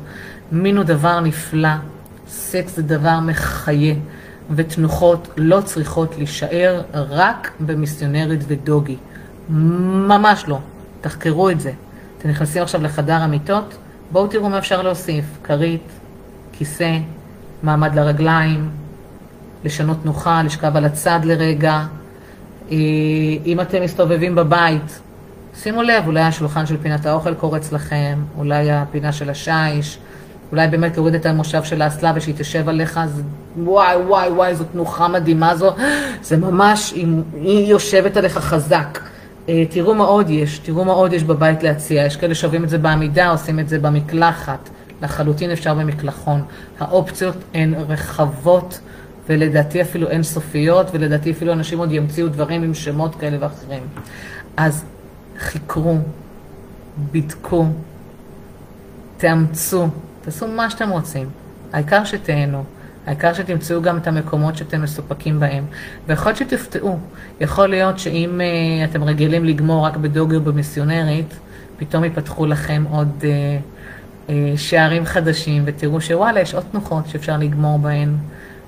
מין 0.52 0.76
הוא 0.76 0.84
דבר 0.84 1.20
נפלא, 1.20 1.68
סקס 2.28 2.76
זה 2.76 2.82
דבר 2.82 3.20
מחיה, 3.20 3.94
ותנוחות 4.50 5.28
לא 5.36 5.60
צריכות 5.60 6.14
להישאר 6.16 6.82
רק 6.94 7.50
במיסיונרית 7.60 8.40
ודוגי. 8.48 8.96
ממש 9.48 10.44
לא. 10.48 10.58
תחקרו 11.00 11.50
את 11.50 11.60
זה. 11.60 11.72
אתם 12.18 12.28
נכנסים 12.28 12.62
עכשיו 12.62 12.82
לחדר 12.82 13.14
המיטות, 13.14 13.76
בואו 14.12 14.26
תראו 14.26 14.50
מה 14.50 14.58
אפשר 14.58 14.82
להוסיף. 14.82 15.24
כרית, 15.42 15.82
כיסא, 16.52 16.98
מעמד 17.62 17.94
לרגליים, 17.94 18.70
לשנות 19.64 19.96
תנוחה, 20.02 20.42
לשכב 20.42 20.76
על 20.76 20.84
הצד 20.84 21.20
לרגע. 21.24 21.86
אה, 22.70 22.76
אם 23.46 23.60
אתם 23.60 23.82
מסתובבים 23.82 24.34
בבית, 24.34 25.00
שימו 25.56 25.82
לב, 25.82 26.06
אולי 26.06 26.20
השולחן 26.20 26.66
של 26.66 26.76
פינת 26.82 27.06
האוכל 27.06 27.34
קורץ 27.34 27.72
לכם, 27.72 28.18
אולי 28.38 28.70
הפינה 28.70 29.12
של 29.12 29.30
השיש, 29.30 29.98
אולי 30.54 30.68
באמת 30.68 30.96
להוריד 30.96 31.14
את 31.14 31.26
המושב 31.26 31.62
של 31.62 31.82
האסלה 31.82 32.12
ושהיא 32.14 32.34
תשב 32.38 32.68
עליך, 32.68 32.98
אז 32.98 33.22
וואי 33.64 33.96
וואי 33.96 34.28
וואי, 34.28 34.48
איזו 34.48 34.64
תנוחה 34.64 35.08
מדהימה 35.08 35.56
זו, 35.56 35.74
זה 36.22 36.36
ממש, 36.36 36.92
היא 37.34 37.66
יושבת 37.66 38.16
עליך 38.16 38.38
חזק. 38.38 38.98
אה, 39.48 39.64
תראו 39.70 39.94
מה 39.94 40.04
עוד 40.04 40.30
יש, 40.30 40.58
תראו 40.58 40.84
מה 40.84 40.92
עוד 40.92 41.12
יש 41.12 41.24
בבית 41.24 41.62
להציע. 41.62 42.06
יש 42.06 42.16
כאלה 42.16 42.34
שאוהבים 42.34 42.64
את 42.64 42.68
זה 42.68 42.78
בעמידה, 42.78 43.28
עושים 43.28 43.58
את 43.60 43.68
זה 43.68 43.78
במקלחת. 43.78 44.70
לחלוטין 45.02 45.50
אפשר 45.50 45.74
במקלחון. 45.74 46.42
האופציות 46.80 47.36
הן 47.54 47.74
רחבות, 47.74 48.80
ולדעתי 49.28 49.82
אפילו 49.82 50.08
אינסופיות, 50.08 50.86
ולדעתי 50.92 51.30
אפילו 51.30 51.52
אנשים 51.52 51.78
עוד 51.78 51.92
ימציאו 51.92 52.28
דברים 52.28 52.62
עם 52.62 52.74
שמות 52.74 53.14
כאלה 53.14 53.36
ואחרים. 53.40 53.82
אז 54.56 54.84
חיקרו, 55.38 55.96
בדקו, 57.12 57.66
תאמצו, 59.16 59.88
תעשו 60.24 60.48
מה 60.48 60.70
שאתם 60.70 60.90
רוצים. 60.90 61.28
העיקר 61.72 62.04
שתהנו. 62.04 62.64
העיקר 63.06 63.34
שתמצאו 63.34 63.82
גם 63.82 63.96
את 63.96 64.06
המקומות 64.06 64.56
שאתם 64.56 64.82
מסופקים 64.82 65.40
בהם. 65.40 65.64
ויכול 66.06 66.32
להיות 66.32 66.38
שתפתעו. 66.38 66.98
יכול 67.40 67.68
להיות 67.68 67.98
שאם 67.98 68.40
uh, 68.40 68.90
אתם 68.90 69.04
רגילים 69.04 69.44
לגמור 69.44 69.86
רק 69.86 69.96
בדוגר 69.96 70.38
במיסיונרית, 70.38 71.34
פתאום 71.78 72.04
יפתחו 72.04 72.46
לכם 72.46 72.84
עוד 72.90 73.08
uh, 73.20 73.24
uh, 74.28 74.30
שערים 74.56 75.04
חדשים, 75.04 75.62
ותראו 75.66 76.00
שוואלה, 76.00 76.40
יש 76.40 76.54
עוד 76.54 76.64
תנוחות 76.70 77.08
שאפשר 77.08 77.36
לגמור 77.36 77.78
בהן, 77.78 78.16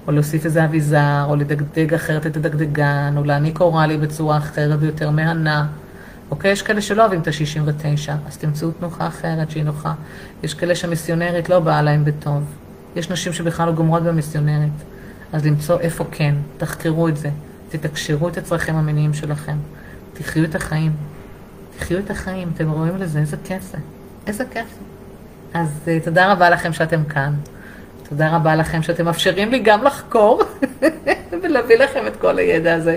או 0.06 0.12
להוסיף 0.12 0.44
איזה 0.44 0.64
אביזר, 0.64 1.24
או 1.28 1.36
לדגדג 1.36 1.94
אחרת 1.94 2.26
את 2.26 2.36
הדגדגן, 2.36 3.14
או 3.16 3.24
להעניק 3.24 3.60
אוראלי 3.60 3.96
בצורה 3.96 4.36
אחרת 4.36 4.78
ויותר 4.80 5.10
מהנה. 5.10 5.66
אוקיי? 6.30 6.52
יש 6.52 6.62
כאלה 6.62 6.80
שלא 6.80 7.02
אוהבים 7.02 7.20
את 7.20 7.28
ה-69, 7.28 8.10
אז 8.28 8.36
תמצאו 8.36 8.70
תנוחה 8.70 9.06
אחרת 9.06 9.50
שהיא 9.50 9.64
נוחה. 9.64 9.94
יש 10.42 10.54
כאלה 10.54 10.74
שהמיסיונרית 10.74 11.48
לא 11.48 11.60
באה 11.60 11.82
להם 11.82 12.04
בטוב. 12.04 12.42
יש 12.96 13.10
נשים 13.10 13.32
שבכלל 13.32 13.66
לא 13.66 13.72
גומרות 13.72 14.02
במיסיונרית. 14.02 14.72
אז 15.32 15.46
למצוא 15.46 15.80
איפה 15.80 16.04
כן, 16.10 16.34
תחקרו 16.58 17.08
את 17.08 17.16
זה, 17.16 17.30
תתקשרו 17.68 18.28
את 18.28 18.38
הצרכים 18.38 18.76
המיניים 18.76 19.14
שלכם, 19.14 19.56
תחיו 20.14 20.44
את 20.44 20.54
החיים. 20.54 20.92
תחיו 21.78 21.98
את 21.98 22.10
החיים, 22.10 22.50
אתם 22.54 22.70
רואים 22.70 22.96
לזה, 22.96 23.18
איזה 23.18 23.36
כיף 23.44 23.62
זה. 23.62 23.78
איזה 24.26 24.44
כיף 24.44 24.66
זה. 24.78 25.58
אז 25.58 25.68
uh, 25.84 26.04
תודה 26.04 26.32
רבה 26.32 26.50
לכם 26.50 26.72
שאתם 26.72 27.04
כאן. 27.04 27.34
תודה 28.08 28.36
רבה 28.36 28.56
לכם 28.56 28.82
שאתם 28.82 29.04
מאפשרים 29.04 29.50
לי 29.50 29.58
גם 29.58 29.84
לחקור 29.84 30.42
ולהביא 31.42 31.76
לכם 31.76 32.06
את 32.06 32.16
כל 32.20 32.38
הידע 32.38 32.74
הזה. 32.74 32.96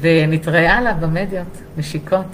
ונתראה 0.00 0.74
הלאה 0.74 0.94
במדיות, 0.94 1.62
נשיקות. 1.76 2.26